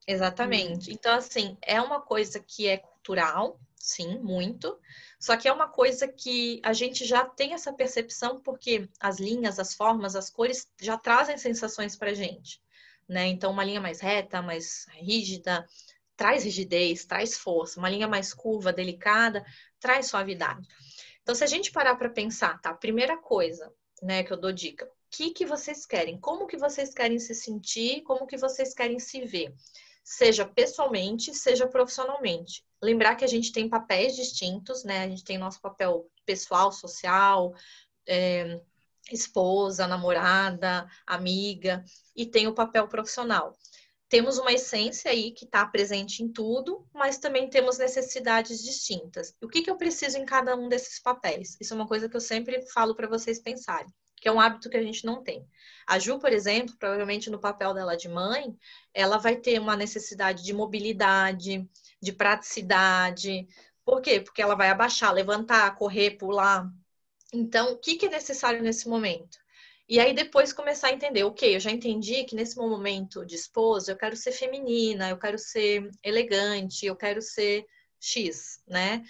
Exatamente. 0.06 0.88
Uhum. 0.90 0.94
Então, 0.94 1.14
assim, 1.14 1.56
é 1.60 1.80
uma 1.80 2.00
coisa 2.00 2.40
que 2.40 2.68
é 2.68 2.76
cultural, 2.76 3.60
sim, 3.76 4.18
muito. 4.18 4.78
Só 5.18 5.36
que 5.36 5.48
é 5.48 5.52
uma 5.52 5.68
coisa 5.68 6.06
que 6.06 6.60
a 6.64 6.72
gente 6.72 7.04
já 7.04 7.24
tem 7.24 7.52
essa 7.52 7.72
percepção 7.72 8.40
porque 8.40 8.88
as 9.00 9.18
linhas, 9.18 9.58
as 9.58 9.74
formas, 9.74 10.16
as 10.16 10.30
cores 10.30 10.68
já 10.80 10.96
trazem 10.96 11.36
sensações 11.36 11.96
para 11.96 12.14
gente, 12.14 12.60
né? 13.08 13.26
Então, 13.26 13.50
uma 13.50 13.64
linha 13.64 13.80
mais 13.80 14.00
reta, 14.00 14.42
mais 14.42 14.86
rígida, 14.90 15.66
traz 16.16 16.44
rigidez, 16.44 17.04
traz 17.04 17.38
força. 17.38 17.78
Uma 17.78 17.90
linha 17.90 18.08
mais 18.08 18.34
curva, 18.34 18.72
delicada, 18.72 19.44
traz 19.78 20.06
suavidade. 20.06 20.66
Então, 21.22 21.34
se 21.34 21.44
a 21.44 21.48
gente 21.48 21.70
parar 21.70 21.94
para 21.96 22.10
pensar, 22.10 22.60
tá? 22.60 22.74
Primeira 22.74 23.16
coisa, 23.16 23.72
né, 24.02 24.24
que 24.24 24.32
eu 24.32 24.36
dou 24.36 24.52
dica. 24.52 24.84
O 24.84 24.88
que, 25.10 25.30
que 25.30 25.46
vocês 25.46 25.86
querem? 25.86 26.18
Como 26.18 26.46
que 26.46 26.56
vocês 26.56 26.92
querem 26.92 27.18
se 27.18 27.34
sentir? 27.34 28.02
Como 28.02 28.26
que 28.26 28.36
vocês 28.36 28.74
querem 28.74 28.98
se 28.98 29.24
ver? 29.24 29.54
Seja 30.02 30.44
pessoalmente, 30.44 31.34
seja 31.34 31.66
profissionalmente. 31.68 32.64
Lembrar 32.82 33.14
que 33.14 33.24
a 33.24 33.28
gente 33.28 33.52
tem 33.52 33.68
papéis 33.68 34.16
distintos, 34.16 34.82
né? 34.82 35.04
A 35.04 35.08
gente 35.08 35.22
tem 35.22 35.38
nosso 35.38 35.60
papel 35.60 36.10
pessoal, 36.26 36.72
social, 36.72 37.54
é, 38.06 38.60
esposa, 39.10 39.86
namorada, 39.86 40.88
amiga, 41.06 41.84
e 42.16 42.26
tem 42.26 42.46
o 42.48 42.54
papel 42.54 42.88
profissional. 42.88 43.56
Temos 44.12 44.36
uma 44.36 44.52
essência 44.52 45.10
aí 45.10 45.30
que 45.30 45.46
está 45.46 45.64
presente 45.64 46.22
em 46.22 46.30
tudo, 46.30 46.86
mas 46.92 47.16
também 47.16 47.48
temos 47.48 47.78
necessidades 47.78 48.62
distintas. 48.62 49.34
O 49.42 49.48
que, 49.48 49.62
que 49.62 49.70
eu 49.70 49.76
preciso 49.78 50.18
em 50.18 50.26
cada 50.26 50.54
um 50.54 50.68
desses 50.68 51.00
papéis? 51.00 51.56
Isso 51.58 51.72
é 51.72 51.76
uma 51.76 51.88
coisa 51.88 52.10
que 52.10 52.14
eu 52.14 52.20
sempre 52.20 52.60
falo 52.74 52.94
para 52.94 53.08
vocês 53.08 53.38
pensarem, 53.38 53.90
que 54.16 54.28
é 54.28 54.32
um 54.32 54.38
hábito 54.38 54.68
que 54.68 54.76
a 54.76 54.82
gente 54.82 55.06
não 55.06 55.22
tem. 55.22 55.48
A 55.86 55.98
Ju, 55.98 56.18
por 56.18 56.30
exemplo, 56.30 56.76
provavelmente 56.78 57.30
no 57.30 57.40
papel 57.40 57.72
dela 57.72 57.96
de 57.96 58.06
mãe, 58.06 58.54
ela 58.92 59.16
vai 59.16 59.36
ter 59.36 59.58
uma 59.58 59.78
necessidade 59.78 60.44
de 60.44 60.52
mobilidade, 60.52 61.66
de 61.98 62.12
praticidade. 62.12 63.48
Por 63.82 64.02
quê? 64.02 64.20
Porque 64.20 64.42
ela 64.42 64.54
vai 64.54 64.68
abaixar, 64.68 65.10
levantar, 65.14 65.74
correr, 65.74 66.18
pular. 66.18 66.70
Então, 67.32 67.72
o 67.72 67.78
que, 67.78 67.96
que 67.96 68.04
é 68.04 68.10
necessário 68.10 68.62
nesse 68.62 68.90
momento? 68.90 69.41
E 69.88 70.00
aí 70.00 70.14
depois 70.14 70.52
começar 70.52 70.88
a 70.88 70.92
entender, 70.92 71.24
ok, 71.24 71.56
eu 71.56 71.60
já 71.60 71.70
entendi 71.70 72.24
que 72.24 72.34
nesse 72.34 72.56
momento 72.56 73.26
de 73.26 73.34
esposa 73.34 73.92
eu 73.92 73.96
quero 73.96 74.16
ser 74.16 74.32
feminina, 74.32 75.10
eu 75.10 75.18
quero 75.18 75.38
ser 75.38 75.90
elegante, 76.02 76.86
eu 76.86 76.96
quero 76.96 77.20
ser 77.20 77.66
X, 78.00 78.62
né? 78.66 79.04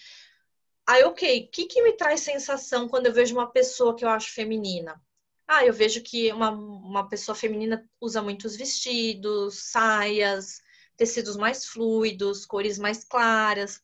Aí, 0.87 1.04
ok, 1.04 1.44
o 1.44 1.50
que, 1.50 1.66
que 1.66 1.82
me 1.82 1.92
traz 1.92 2.20
sensação 2.20 2.88
quando 2.88 3.06
eu 3.06 3.12
vejo 3.12 3.35
uma 3.35 3.50
pessoa 3.50 3.94
que 3.94 4.04
eu 4.04 4.08
acho 4.08 4.32
feminina? 4.32 5.00
Ah, 5.46 5.64
eu 5.64 5.72
vejo 5.72 6.02
que 6.02 6.32
uma, 6.32 6.50
uma 6.50 7.08
pessoa 7.08 7.35
feminina 7.35 7.88
usa 8.00 8.20
muitos 8.22 8.56
vestidos, 8.56 9.70
saias, 9.70 10.61
tecidos 10.96 11.37
mais 11.37 11.66
fluidos, 11.66 12.44
cores 12.44 12.78
mais 12.78 13.04
claras. 13.04 13.80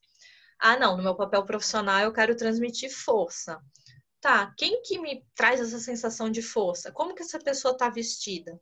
Ah, 0.58 0.76
não, 0.76 0.96
no 0.96 1.02
meu 1.02 1.14
papel 1.14 1.44
profissional 1.44 2.00
eu 2.00 2.12
quero 2.12 2.36
transmitir 2.36 2.90
força. 2.90 3.60
Tá, 4.20 4.52
quem 4.56 4.82
que 4.82 4.98
me 4.98 5.24
traz 5.34 5.60
essa 5.60 5.78
sensação 5.78 6.28
de 6.28 6.42
força? 6.42 6.90
Como 6.90 7.14
que 7.14 7.22
essa 7.22 7.38
pessoa 7.38 7.72
está 7.72 7.88
vestida? 7.88 8.60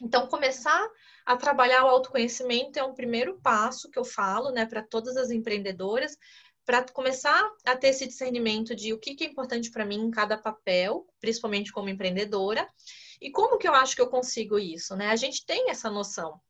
Então, 0.00 0.26
começar 0.26 0.88
a 1.24 1.36
trabalhar 1.36 1.84
o 1.84 1.88
autoconhecimento 1.88 2.78
é 2.78 2.84
um 2.84 2.94
primeiro 2.94 3.40
passo 3.40 3.90
que 3.90 3.98
eu 3.98 4.04
falo, 4.04 4.50
né, 4.50 4.66
para 4.66 4.82
todas 4.82 5.16
as 5.16 5.30
empreendedoras, 5.30 6.16
para 6.64 6.84
começar 6.92 7.50
a 7.64 7.76
ter 7.76 7.88
esse 7.88 8.06
discernimento 8.06 8.74
de 8.74 8.92
o 8.92 8.98
que, 8.98 9.14
que 9.14 9.24
é 9.24 9.26
importante 9.26 9.70
para 9.70 9.84
mim 9.84 10.00
em 10.00 10.10
cada 10.10 10.38
papel, 10.38 11.06
principalmente 11.20 11.72
como 11.72 11.88
empreendedora, 11.88 12.68
e 13.20 13.30
como 13.30 13.58
que 13.58 13.68
eu 13.68 13.74
acho 13.74 13.94
que 13.94 14.02
eu 14.02 14.08
consigo 14.08 14.58
isso, 14.58 14.96
né? 14.96 15.08
A 15.08 15.16
gente 15.16 15.44
tem 15.44 15.70
essa 15.70 15.90
noção. 15.90 16.40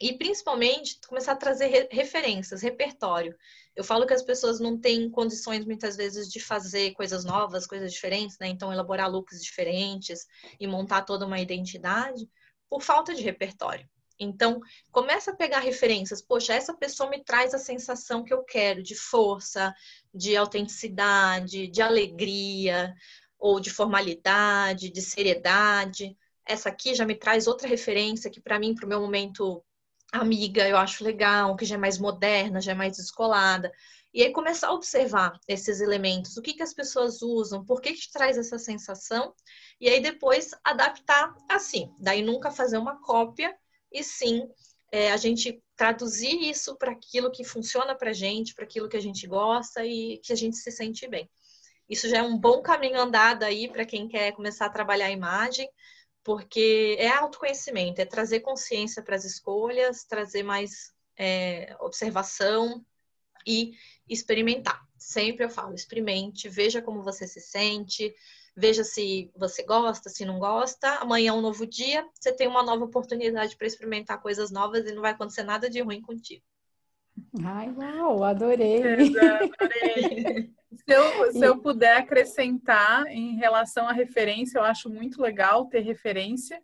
E 0.00 0.16
principalmente 0.16 0.98
começar 1.06 1.32
a 1.32 1.36
trazer 1.36 1.88
referências, 1.90 2.62
repertório. 2.62 3.36
Eu 3.76 3.84
falo 3.84 4.06
que 4.06 4.14
as 4.14 4.22
pessoas 4.22 4.58
não 4.58 4.78
têm 4.78 5.10
condições 5.10 5.64
muitas 5.64 5.96
vezes 5.96 6.28
de 6.30 6.40
fazer 6.40 6.92
coisas 6.92 7.24
novas, 7.24 7.66
coisas 7.66 7.92
diferentes, 7.92 8.38
né? 8.38 8.48
Então 8.48 8.72
elaborar 8.72 9.10
looks 9.10 9.42
diferentes 9.42 10.26
e 10.58 10.66
montar 10.66 11.02
toda 11.02 11.26
uma 11.26 11.38
identidade 11.38 12.28
por 12.68 12.82
falta 12.82 13.14
de 13.14 13.22
repertório. 13.22 13.86
Então, 14.18 14.60
começa 14.92 15.30
a 15.30 15.36
pegar 15.36 15.60
referências. 15.60 16.20
Poxa, 16.20 16.52
essa 16.52 16.74
pessoa 16.74 17.08
me 17.08 17.24
traz 17.24 17.54
a 17.54 17.58
sensação 17.58 18.22
que 18.22 18.34
eu 18.34 18.44
quero 18.44 18.82
de 18.82 18.94
força, 18.94 19.74
de 20.14 20.36
autenticidade, 20.36 21.66
de 21.68 21.80
alegria, 21.80 22.94
ou 23.38 23.58
de 23.58 23.70
formalidade, 23.70 24.90
de 24.90 25.00
seriedade. 25.00 26.16
Essa 26.46 26.68
aqui 26.68 26.94
já 26.94 27.06
me 27.06 27.14
traz 27.14 27.46
outra 27.46 27.66
referência 27.66 28.30
que, 28.30 28.40
para 28.40 28.58
mim, 28.58 28.74
para 28.74 28.84
o 28.84 28.88
meu 28.88 29.00
momento 29.00 29.64
amiga, 30.12 30.68
eu 30.68 30.76
acho 30.76 31.04
legal, 31.04 31.56
que 31.56 31.64
já 31.64 31.76
é 31.76 31.78
mais 31.78 31.98
moderna, 31.98 32.60
já 32.60 32.72
é 32.72 32.74
mais 32.74 32.96
descolada. 32.96 33.72
E 34.12 34.22
aí 34.22 34.32
começar 34.32 34.68
a 34.68 34.72
observar 34.72 35.38
esses 35.46 35.80
elementos, 35.80 36.36
o 36.36 36.42
que, 36.42 36.54
que 36.54 36.62
as 36.62 36.74
pessoas 36.74 37.22
usam, 37.22 37.64
por 37.64 37.80
que, 37.80 37.92
que 37.92 38.10
traz 38.10 38.36
essa 38.36 38.58
sensação, 38.58 39.32
e 39.80 39.88
aí 39.88 40.00
depois 40.00 40.50
adaptar 40.64 41.34
assim. 41.48 41.92
Daí 41.98 42.20
nunca 42.22 42.50
fazer 42.50 42.76
uma 42.76 43.00
cópia 43.00 43.56
e 43.92 44.02
sim 44.02 44.48
é, 44.92 45.12
a 45.12 45.16
gente 45.16 45.62
traduzir 45.76 46.50
isso 46.50 46.76
para 46.76 46.90
aquilo 46.90 47.30
que 47.30 47.44
funciona 47.44 47.94
para 47.94 48.10
a 48.10 48.12
gente, 48.12 48.54
para 48.54 48.64
aquilo 48.64 48.88
que 48.88 48.96
a 48.96 49.02
gente 49.02 49.26
gosta 49.26 49.84
e 49.84 50.18
que 50.18 50.32
a 50.32 50.36
gente 50.36 50.56
se 50.56 50.72
sente 50.72 51.06
bem. 51.08 51.30
Isso 51.88 52.08
já 52.08 52.18
é 52.18 52.22
um 52.22 52.38
bom 52.38 52.62
caminho 52.62 53.00
andado 53.00 53.44
aí 53.44 53.68
para 53.68 53.84
quem 53.84 54.08
quer 54.08 54.32
começar 54.32 54.66
a 54.66 54.70
trabalhar 54.70 55.06
a 55.06 55.10
imagem, 55.10 55.68
porque 56.22 56.96
é 56.98 57.08
autoconhecimento, 57.08 58.00
é 58.00 58.04
trazer 58.04 58.40
consciência 58.40 59.02
para 59.02 59.16
as 59.16 59.24
escolhas, 59.24 60.04
trazer 60.04 60.42
mais 60.42 60.92
é, 61.16 61.76
observação 61.80 62.84
e 63.46 63.72
experimentar. 64.08 64.80
Sempre 64.98 65.44
eu 65.44 65.50
falo, 65.50 65.74
experimente, 65.74 66.48
veja 66.48 66.82
como 66.82 67.02
você 67.02 67.26
se 67.26 67.40
sente, 67.40 68.14
Veja 68.56 68.82
se 68.82 69.30
você 69.36 69.62
gosta, 69.62 70.10
se 70.10 70.24
não 70.24 70.38
gosta. 70.38 70.96
Amanhã 70.96 71.30
é 71.30 71.32
um 71.32 71.40
novo 71.40 71.66
dia, 71.66 72.06
você 72.14 72.32
tem 72.32 72.48
uma 72.48 72.62
nova 72.62 72.84
oportunidade 72.84 73.56
para 73.56 73.66
experimentar 73.66 74.20
coisas 74.20 74.50
novas 74.50 74.84
e 74.86 74.92
não 74.92 75.02
vai 75.02 75.12
acontecer 75.12 75.44
nada 75.44 75.70
de 75.70 75.80
ruim 75.80 76.02
contigo. 76.02 76.44
Ai, 77.42 77.70
uau, 77.72 78.24
adorei. 78.24 78.82
adorei. 78.82 80.50
se, 80.74 80.92
eu, 80.92 81.32
se 81.32 81.44
eu 81.44 81.58
puder 81.58 81.96
acrescentar 81.96 83.06
em 83.06 83.36
relação 83.36 83.88
à 83.88 83.92
referência, 83.92 84.58
eu 84.58 84.64
acho 84.64 84.88
muito 84.88 85.20
legal 85.20 85.66
ter 85.66 85.80
referência. 85.80 86.60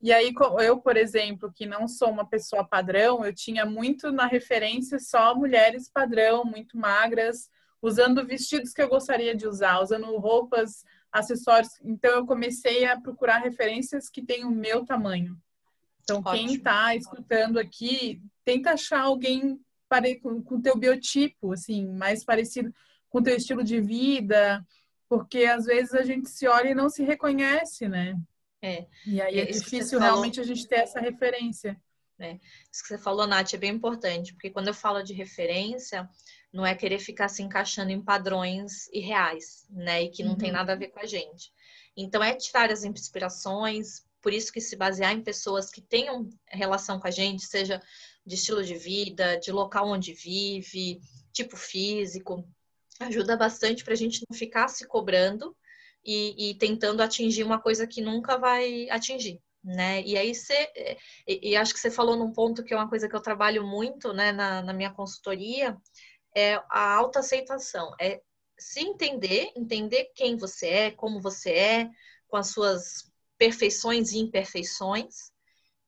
E 0.00 0.12
aí, 0.12 0.34
eu, 0.60 0.78
por 0.80 0.96
exemplo, 0.96 1.50
que 1.50 1.64
não 1.64 1.88
sou 1.88 2.10
uma 2.10 2.26
pessoa 2.26 2.62
padrão, 2.62 3.24
eu 3.24 3.34
tinha 3.34 3.64
muito 3.64 4.12
na 4.12 4.26
referência 4.26 4.98
só 4.98 5.34
mulheres 5.34 5.88
padrão, 5.88 6.44
muito 6.44 6.76
magras, 6.76 7.48
usando 7.80 8.26
vestidos 8.26 8.72
que 8.72 8.82
eu 8.82 8.88
gostaria 8.88 9.34
de 9.34 9.46
usar, 9.46 9.80
usando 9.80 10.14
roupas 10.18 10.84
acessórios. 11.10 11.70
Então, 11.82 12.10
eu 12.10 12.26
comecei 12.26 12.84
a 12.84 13.00
procurar 13.00 13.38
referências 13.38 14.10
que 14.10 14.22
têm 14.22 14.44
o 14.44 14.50
meu 14.50 14.84
tamanho. 14.84 15.38
Então, 16.02 16.18
Ótimo. 16.18 16.32
quem 16.32 16.54
está 16.56 16.94
escutando 16.94 17.58
aqui, 17.58 18.20
tenta 18.44 18.72
achar 18.72 19.00
alguém 19.00 19.58
com 20.20 20.56
o 20.56 20.62
teu 20.62 20.76
biotipo, 20.76 21.52
assim, 21.52 21.86
mais 21.86 22.24
parecido 22.24 22.72
com 23.08 23.18
o 23.18 23.22
teu 23.22 23.36
estilo 23.36 23.62
de 23.62 23.80
vida, 23.80 24.66
porque 25.08 25.44
às 25.44 25.66
vezes 25.66 25.94
a 25.94 26.02
gente 26.02 26.28
se 26.28 26.46
olha 26.48 26.70
e 26.70 26.74
não 26.74 26.88
se 26.88 27.02
reconhece, 27.04 27.88
né? 27.88 28.16
É. 28.60 28.86
E 29.06 29.20
aí 29.20 29.40
é 29.40 29.44
difícil 29.44 29.98
realmente 29.98 30.40
a 30.40 30.44
gente 30.44 30.66
ter 30.66 30.80
essa 30.80 30.98
referência. 30.98 31.80
É. 32.18 32.38
Isso 32.72 32.82
que 32.82 32.88
você 32.88 32.98
falou, 32.98 33.26
Nath, 33.26 33.54
é 33.54 33.58
bem 33.58 33.70
importante, 33.70 34.32
porque 34.32 34.50
quando 34.50 34.68
eu 34.68 34.74
falo 34.74 35.02
de 35.02 35.12
referência, 35.12 36.08
não 36.52 36.64
é 36.64 36.74
querer 36.74 36.98
ficar 36.98 37.28
se 37.28 37.42
encaixando 37.42 37.90
em 37.90 38.00
padrões 38.00 38.88
irreais, 38.92 39.66
né? 39.70 40.04
E 40.04 40.08
que 40.08 40.22
não 40.22 40.32
uhum. 40.32 40.38
tem 40.38 40.52
nada 40.52 40.72
a 40.72 40.76
ver 40.76 40.88
com 40.88 41.00
a 41.00 41.06
gente. 41.06 41.52
Então, 41.96 42.22
é 42.22 42.34
tirar 42.34 42.70
as 42.70 42.84
inspirações, 42.84 44.04
por 44.22 44.32
isso 44.32 44.52
que 44.52 44.60
se 44.60 44.76
basear 44.76 45.12
em 45.12 45.22
pessoas 45.22 45.70
que 45.70 45.80
tenham 45.80 46.28
relação 46.46 46.98
com 46.98 47.06
a 47.06 47.10
gente, 47.10 47.44
seja 47.44 47.82
de 48.26 48.34
estilo 48.34 48.64
de 48.64 48.74
vida, 48.74 49.36
de 49.38 49.52
local 49.52 49.88
onde 49.88 50.12
vive, 50.12 51.00
tipo 51.32 51.56
físico, 51.56 52.46
ajuda 53.00 53.36
bastante 53.36 53.84
para 53.84 53.92
a 53.92 53.96
gente 53.96 54.24
não 54.28 54.36
ficar 54.36 54.68
se 54.68 54.86
cobrando 54.86 55.54
e, 56.04 56.50
e, 56.50 56.54
tentando 56.54 57.02
atingir 57.02 57.42
uma 57.42 57.60
coisa 57.60 57.86
que 57.86 58.00
nunca 58.00 58.38
vai 58.38 58.88
atingir, 58.90 59.40
né? 59.62 60.02
E 60.02 60.16
aí 60.16 60.34
você, 60.34 60.70
e, 61.26 61.50
e, 61.50 61.56
acho 61.56 61.72
que 61.72 61.80
você 61.80 61.90
falou 61.90 62.16
num 62.16 62.32
ponto 62.32 62.62
que 62.62 62.74
é 62.74 62.76
uma 62.76 62.88
coisa 62.88 63.08
que 63.08 63.16
eu 63.16 63.22
trabalho 63.22 63.66
muito, 63.66 64.12
né, 64.12 64.30
na, 64.32 64.62
na 64.62 64.72
minha 64.72 64.92
consultoria, 64.92 65.76
é 66.36 66.54
a 66.70 66.94
autoaceitação, 66.94 67.94
é 68.00 68.20
se 68.58 68.80
entender, 68.80 69.52
entender 69.56 70.10
quem 70.14 70.36
você 70.36 70.68
é, 70.68 70.90
como 70.90 71.20
você 71.20 71.50
é, 71.50 71.90
com 72.28 72.36
as 72.36 72.48
suas 72.48 73.10
perfeições 73.38 74.12
e 74.12 74.18
imperfeições, 74.18 75.32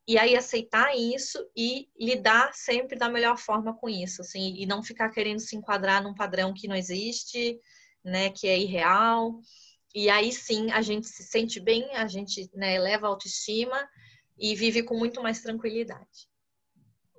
e 0.07 0.17
aí 0.19 0.37
aceitar 0.37 0.97
isso 0.97 1.39
e 1.57 1.89
lidar 1.99 2.55
sempre 2.55 2.97
da 2.97 3.09
melhor 3.09 3.37
forma 3.37 3.75
com 3.75 3.89
isso, 3.89 4.23
assim, 4.23 4.55
e 4.57 4.65
não 4.65 4.83
ficar 4.83 5.11
querendo 5.11 5.41
se 5.41 5.57
enquadrar 5.57 6.03
num 6.03 6.15
padrão 6.15 6.55
que 6.55 6.69
não 6.69 6.77
existe, 6.77 7.59
né, 8.05 8.31
que 8.31 8.47
é 8.47 8.57
irreal. 8.57 9.41
E 9.95 10.09
aí 10.09 10.33
sim 10.33 10.71
a 10.71 10.81
gente 10.81 11.09
se 11.09 11.25
sente 11.25 11.59
bem, 11.59 11.97
a 11.97 12.07
gente 12.07 12.49
né, 12.55 12.77
eleva 12.77 13.07
a 13.07 13.11
autoestima 13.11 13.77
e 14.39 14.55
vive 14.55 14.83
com 14.83 14.97
muito 14.97 15.21
mais 15.23 15.41
tranquilidade. 15.41 16.29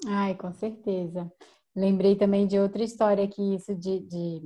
Ai, 0.05 0.35
com 0.35 0.53
certeza. 0.53 1.29
Lembrei 1.75 2.15
também 2.15 2.47
de 2.47 2.57
outra 2.57 2.83
história 2.83 3.27
que 3.27 3.55
isso 3.55 3.75
de, 3.75 3.99
de, 3.99 4.41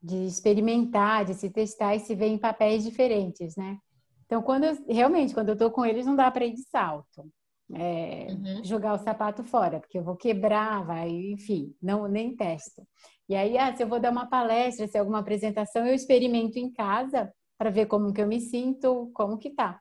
de 0.00 0.26
experimentar, 0.26 1.24
de 1.24 1.34
se 1.34 1.50
testar 1.50 1.96
e 1.96 2.00
se 2.00 2.14
ver 2.14 2.28
em 2.28 2.38
papéis 2.38 2.84
diferentes, 2.84 3.56
né? 3.56 3.78
Então, 4.26 4.40
quando 4.42 4.64
eu, 4.64 4.76
realmente, 4.88 5.34
quando 5.34 5.48
eu 5.48 5.56
tô 5.56 5.70
com 5.70 5.84
eles, 5.84 6.06
não 6.06 6.14
dá 6.14 6.30
para 6.30 6.46
ir 6.46 6.52
de 6.52 6.62
salto. 6.62 7.28
É, 7.72 8.26
uhum. 8.30 8.64
jogar 8.64 8.94
o 8.94 8.98
sapato 8.98 9.44
fora, 9.44 9.78
porque 9.78 9.98
eu 9.98 10.02
vou 10.02 10.16
quebrar, 10.16 10.84
vai, 10.84 11.08
enfim, 11.08 11.72
não 11.80 12.08
nem 12.08 12.34
testo. 12.34 12.82
E 13.28 13.36
aí, 13.36 13.56
ah, 13.56 13.74
se 13.74 13.82
eu 13.82 13.88
vou 13.88 14.00
dar 14.00 14.10
uma 14.10 14.28
palestra, 14.28 14.88
se 14.88 14.96
é 14.96 15.00
alguma 15.00 15.20
apresentação, 15.20 15.86
eu 15.86 15.94
experimento 15.94 16.58
em 16.58 16.72
casa 16.72 17.32
para 17.56 17.70
ver 17.70 17.86
como 17.86 18.12
que 18.12 18.20
eu 18.20 18.26
me 18.26 18.40
sinto, 18.40 19.10
como 19.14 19.38
que 19.38 19.50
tá. 19.50 19.80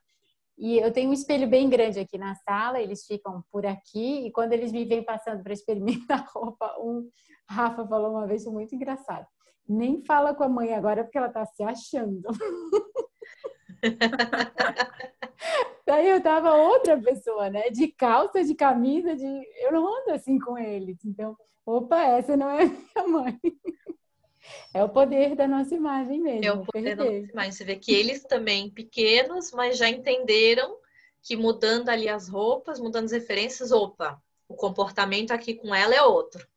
E 0.57 0.77
eu 0.77 0.91
tenho 0.91 1.09
um 1.09 1.13
espelho 1.13 1.47
bem 1.47 1.69
grande 1.69 1.99
aqui 1.99 2.17
na 2.17 2.35
sala, 2.35 2.81
eles 2.81 3.05
ficam 3.05 3.41
por 3.49 3.65
aqui, 3.65 4.27
e 4.27 4.31
quando 4.31 4.51
eles 4.51 4.73
me 4.73 4.83
vêm 4.83 5.03
passando 5.03 5.41
para 5.41 5.53
experimentar 5.53 6.27
roupa, 6.35 6.75
um 6.79 7.09
Rafa 7.49 7.87
falou 7.87 8.11
uma 8.11 8.27
vez 8.27 8.45
muito 8.45 8.75
engraçado. 8.75 9.25
Nem 9.67 10.03
fala 10.03 10.35
com 10.35 10.43
a 10.43 10.49
mãe 10.49 10.73
agora 10.73 11.03
porque 11.03 11.17
ela 11.17 11.29
tá 11.29 11.45
se 11.45 11.63
achando. 11.63 12.27
Daí 15.89 16.07
eu 16.07 16.21
tava 16.21 16.53
outra 16.53 17.01
pessoa, 17.01 17.49
né? 17.49 17.71
De 17.71 17.87
calça, 17.87 18.43
de 18.43 18.53
camisa, 18.53 19.15
de 19.15 19.25
eu 19.59 19.71
não 19.71 19.87
ando 19.87 20.11
assim 20.11 20.37
com 20.37 20.55
eles. 20.55 21.03
Então, 21.03 21.35
opa, 21.65 21.99
essa 21.99 22.37
não 22.37 22.47
é 22.47 22.65
minha 22.95 23.07
mãe. 23.07 23.39
É 24.71 24.83
o 24.83 24.89
poder 24.89 25.35
da 25.35 25.47
nossa 25.47 25.73
imagem 25.73 26.21
mesmo. 26.21 26.45
É 26.45 26.53
o 26.53 26.63
poder 26.63 26.95
da 26.95 27.05
nossa 27.05 27.31
imagem. 27.31 27.51
Você 27.51 27.63
vê 27.63 27.75
que 27.75 27.91
eles 27.91 28.23
também 28.23 28.69
pequenos, 28.69 29.51
mas 29.51 29.79
já 29.79 29.89
entenderam 29.89 30.77
que 31.23 31.35
mudando 31.35 31.89
ali 31.89 32.07
as 32.07 32.29
roupas, 32.29 32.79
mudando 32.79 33.05
as 33.05 33.11
referências, 33.11 33.71
opa, 33.71 34.21
o 34.47 34.53
comportamento 34.53 35.31
aqui 35.31 35.55
com 35.55 35.73
ela 35.73 35.95
é 35.95 36.03
outro. 36.03 36.47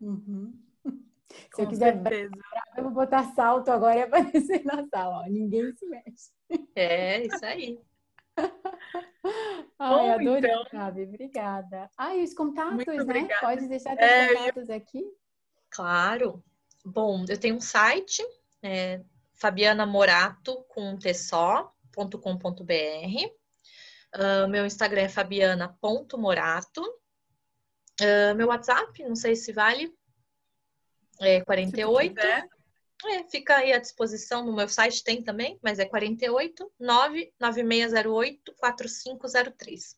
Uhum. 0.00 0.56
Se 1.28 1.50
com 1.50 1.62
eu 1.62 1.68
quiser 1.68 1.94
certeza. 1.94 2.30
eu 2.76 2.84
vou 2.84 2.92
botar 2.92 3.24
salto 3.34 3.70
agora 3.70 3.98
e 3.98 4.02
aparecer 4.06 4.64
na 4.64 4.86
sala. 4.86 5.24
Ó. 5.24 5.28
Ninguém 5.28 5.72
se 5.72 5.84
mexe. 5.84 6.30
É, 6.76 7.26
isso 7.26 7.44
aí. 7.44 7.87
Ai, 9.78 9.90
Bom, 9.90 10.12
adorei, 10.12 10.50
então... 10.50 10.64
Gabi. 10.72 11.02
Obrigada. 11.02 11.90
Ah, 11.96 12.16
e 12.16 12.24
os 12.24 12.34
contatos, 12.34 12.86
né? 13.06 13.28
Pode 13.40 13.68
deixar 13.68 13.96
teus 13.96 14.10
é, 14.10 14.34
contatos 14.34 14.70
aqui? 14.70 15.04
Claro. 15.70 16.42
Bom, 16.84 17.24
eu 17.28 17.38
tenho 17.38 17.56
um 17.56 17.60
site, 17.60 18.22
é, 18.62 19.02
Fabiana 19.34 19.84
Morato 19.86 20.64
com 20.68 20.96
tsó.com.br. 20.96 21.68
Uh, 24.16 24.48
meu 24.48 24.64
Instagram 24.64 25.02
é 25.02 25.08
fabiana.morato. 25.08 26.82
Uh, 28.00 28.34
meu 28.36 28.48
WhatsApp, 28.48 29.02
não 29.04 29.14
sei 29.14 29.36
se 29.36 29.52
vale, 29.52 29.92
é 31.20 31.40
48. 31.42 32.14
É, 33.06 33.22
fica 33.24 33.56
aí 33.56 33.72
à 33.72 33.78
disposição 33.78 34.44
no 34.44 34.54
meu 34.54 34.68
site, 34.68 35.04
tem 35.04 35.22
também, 35.22 35.58
mas 35.62 35.78
é 35.78 35.84
48 35.84 36.72
99608 36.80 38.54
4503. 38.56 39.96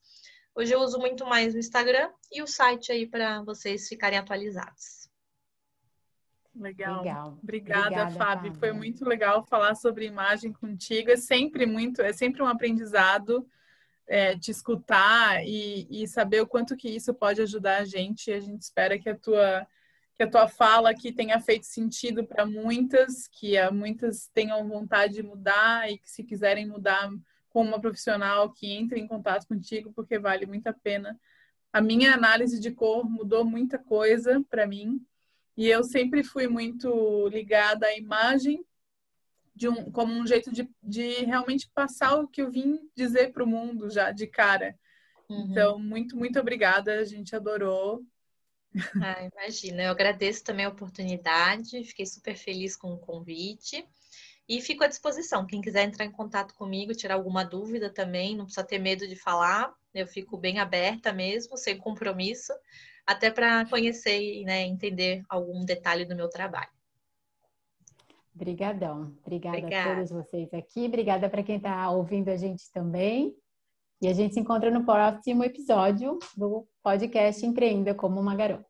Hoje 0.55 0.75
eu 0.75 0.81
uso 0.81 0.99
muito 0.99 1.25
mais 1.25 1.55
o 1.55 1.59
Instagram 1.59 2.11
e 2.31 2.43
o 2.43 2.47
site 2.47 2.93
aí 2.93 3.07
para 3.07 3.43
vocês 3.43 3.89
ficarem 3.89 4.19
atualizados. 4.19 5.09
Legal. 6.55 6.99
legal. 6.99 7.39
Obrigada, 7.43 7.87
Obrigada 7.87 8.11
Fábio. 8.11 8.55
Foi 8.55 8.73
muito 8.73 9.05
legal 9.05 9.45
falar 9.47 9.75
sobre 9.75 10.05
imagem 10.05 10.53
contigo. 10.53 11.11
É 11.11 11.17
sempre 11.17 11.65
muito, 11.65 12.03
é 12.03 12.13
sempre 12.13 12.43
um 12.43 12.47
aprendizado 12.47 13.49
é, 14.07 14.37
te 14.37 14.51
escutar 14.51 15.43
e, 15.47 15.87
e, 15.89 16.07
saber 16.09 16.41
o 16.41 16.47
quanto 16.47 16.77
que 16.77 16.89
isso 16.89 17.15
pode 17.15 17.41
ajudar 17.41 17.79
a 17.79 17.85
gente. 17.85 18.33
A 18.33 18.41
gente 18.41 18.61
espera 18.61 18.99
que 18.99 19.09
a 19.09 19.17
tua 19.17 19.67
que 20.21 20.25
a 20.25 20.31
tua 20.31 20.47
fala 20.47 20.91
aqui 20.91 21.11
tenha 21.11 21.41
feito 21.41 21.65
sentido 21.65 22.27
para 22.27 22.45
muitas, 22.45 23.27
que 23.27 23.55
muitas 23.71 24.29
tenham 24.35 24.69
vontade 24.69 25.15
de 25.15 25.23
mudar 25.23 25.91
e 25.91 25.97
que 25.97 26.11
se 26.11 26.23
quiserem 26.23 26.69
mudar 26.69 27.11
com 27.49 27.63
uma 27.63 27.81
profissional 27.81 28.53
que 28.53 28.71
entre 28.71 29.01
em 29.01 29.07
contato 29.07 29.49
contigo, 29.49 29.91
porque 29.95 30.19
vale 30.19 30.45
muito 30.45 30.67
a 30.67 30.75
pena. 30.75 31.19
A 31.73 31.81
minha 31.81 32.13
análise 32.13 32.61
de 32.61 32.71
cor 32.71 33.09
mudou 33.09 33.47
muita 33.47 33.79
coisa 33.79 34.45
para 34.51 34.67
mim 34.67 35.03
e 35.57 35.67
eu 35.69 35.83
sempre 35.83 36.23
fui 36.23 36.47
muito 36.47 37.27
ligada 37.29 37.87
à 37.87 37.97
imagem 37.97 38.63
de 39.57 39.71
um, 39.71 39.91
como 39.91 40.13
um 40.13 40.27
jeito 40.27 40.53
de, 40.53 40.69
de 40.83 41.25
realmente 41.25 41.71
passar 41.73 42.17
o 42.17 42.29
que 42.29 42.43
eu 42.43 42.51
vim 42.51 42.79
dizer 42.95 43.33
para 43.33 43.43
o 43.43 43.47
mundo 43.47 43.89
já 43.89 44.11
de 44.11 44.27
cara. 44.27 44.79
Uhum. 45.31 45.47
Então, 45.51 45.79
muito, 45.79 46.15
muito 46.15 46.39
obrigada. 46.39 47.01
A 47.01 47.05
gente 47.05 47.35
adorou. 47.35 48.05
Ah, 49.03 49.29
imagina, 49.33 49.83
eu 49.83 49.91
agradeço 49.91 50.45
também 50.45 50.65
a 50.65 50.69
oportunidade, 50.69 51.83
fiquei 51.85 52.07
super 52.07 52.37
feliz 52.37 52.77
com 52.77 52.93
o 52.93 52.99
convite 52.99 53.85
e 54.49 54.61
fico 54.61 54.85
à 54.85 54.87
disposição. 54.87 55.47
Quem 55.47 55.61
quiser 55.61 55.85
entrar 55.85 56.05
em 56.05 56.11
contato 56.11 56.55
comigo, 56.55 56.95
tirar 56.95 57.15
alguma 57.15 57.45
dúvida 57.45 57.93
também, 57.93 58.37
não 58.37 58.45
precisa 58.45 58.67
ter 58.67 58.79
medo 58.79 59.07
de 59.07 59.17
falar, 59.17 59.73
eu 59.93 60.07
fico 60.07 60.37
bem 60.37 60.59
aberta 60.59 61.13
mesmo, 61.13 61.57
sem 61.57 61.77
compromisso 61.77 62.53
até 63.07 63.31
para 63.31 63.67
conhecer 63.67 64.21
e 64.21 64.45
né, 64.45 64.63
entender 64.63 65.25
algum 65.29 65.65
detalhe 65.65 66.05
do 66.05 66.15
meu 66.15 66.29
trabalho. 66.29 66.71
Obrigadão. 68.35 69.17
Obrigada, 69.23 69.59
Obrigada 69.59 69.91
a 69.91 69.95
todos 69.95 70.11
vocês 70.11 70.55
aqui. 70.55 70.87
Obrigada 70.87 71.29
para 71.29 71.43
quem 71.43 71.57
está 71.57 71.91
ouvindo 71.91 72.29
a 72.29 72.37
gente 72.37 72.71
também. 72.71 73.37
E 74.01 74.09
a 74.09 74.15
gente 74.15 74.35
se 74.35 74.41
encontra 74.41 74.71
no 74.71 74.85
próximo 74.85 75.45
episódio 75.45 76.19
do 76.35 76.67
podcast 76.83 77.45
Empreenda 77.45 77.95
como 77.95 78.19
uma 78.19 78.35
Garota. 78.35 78.70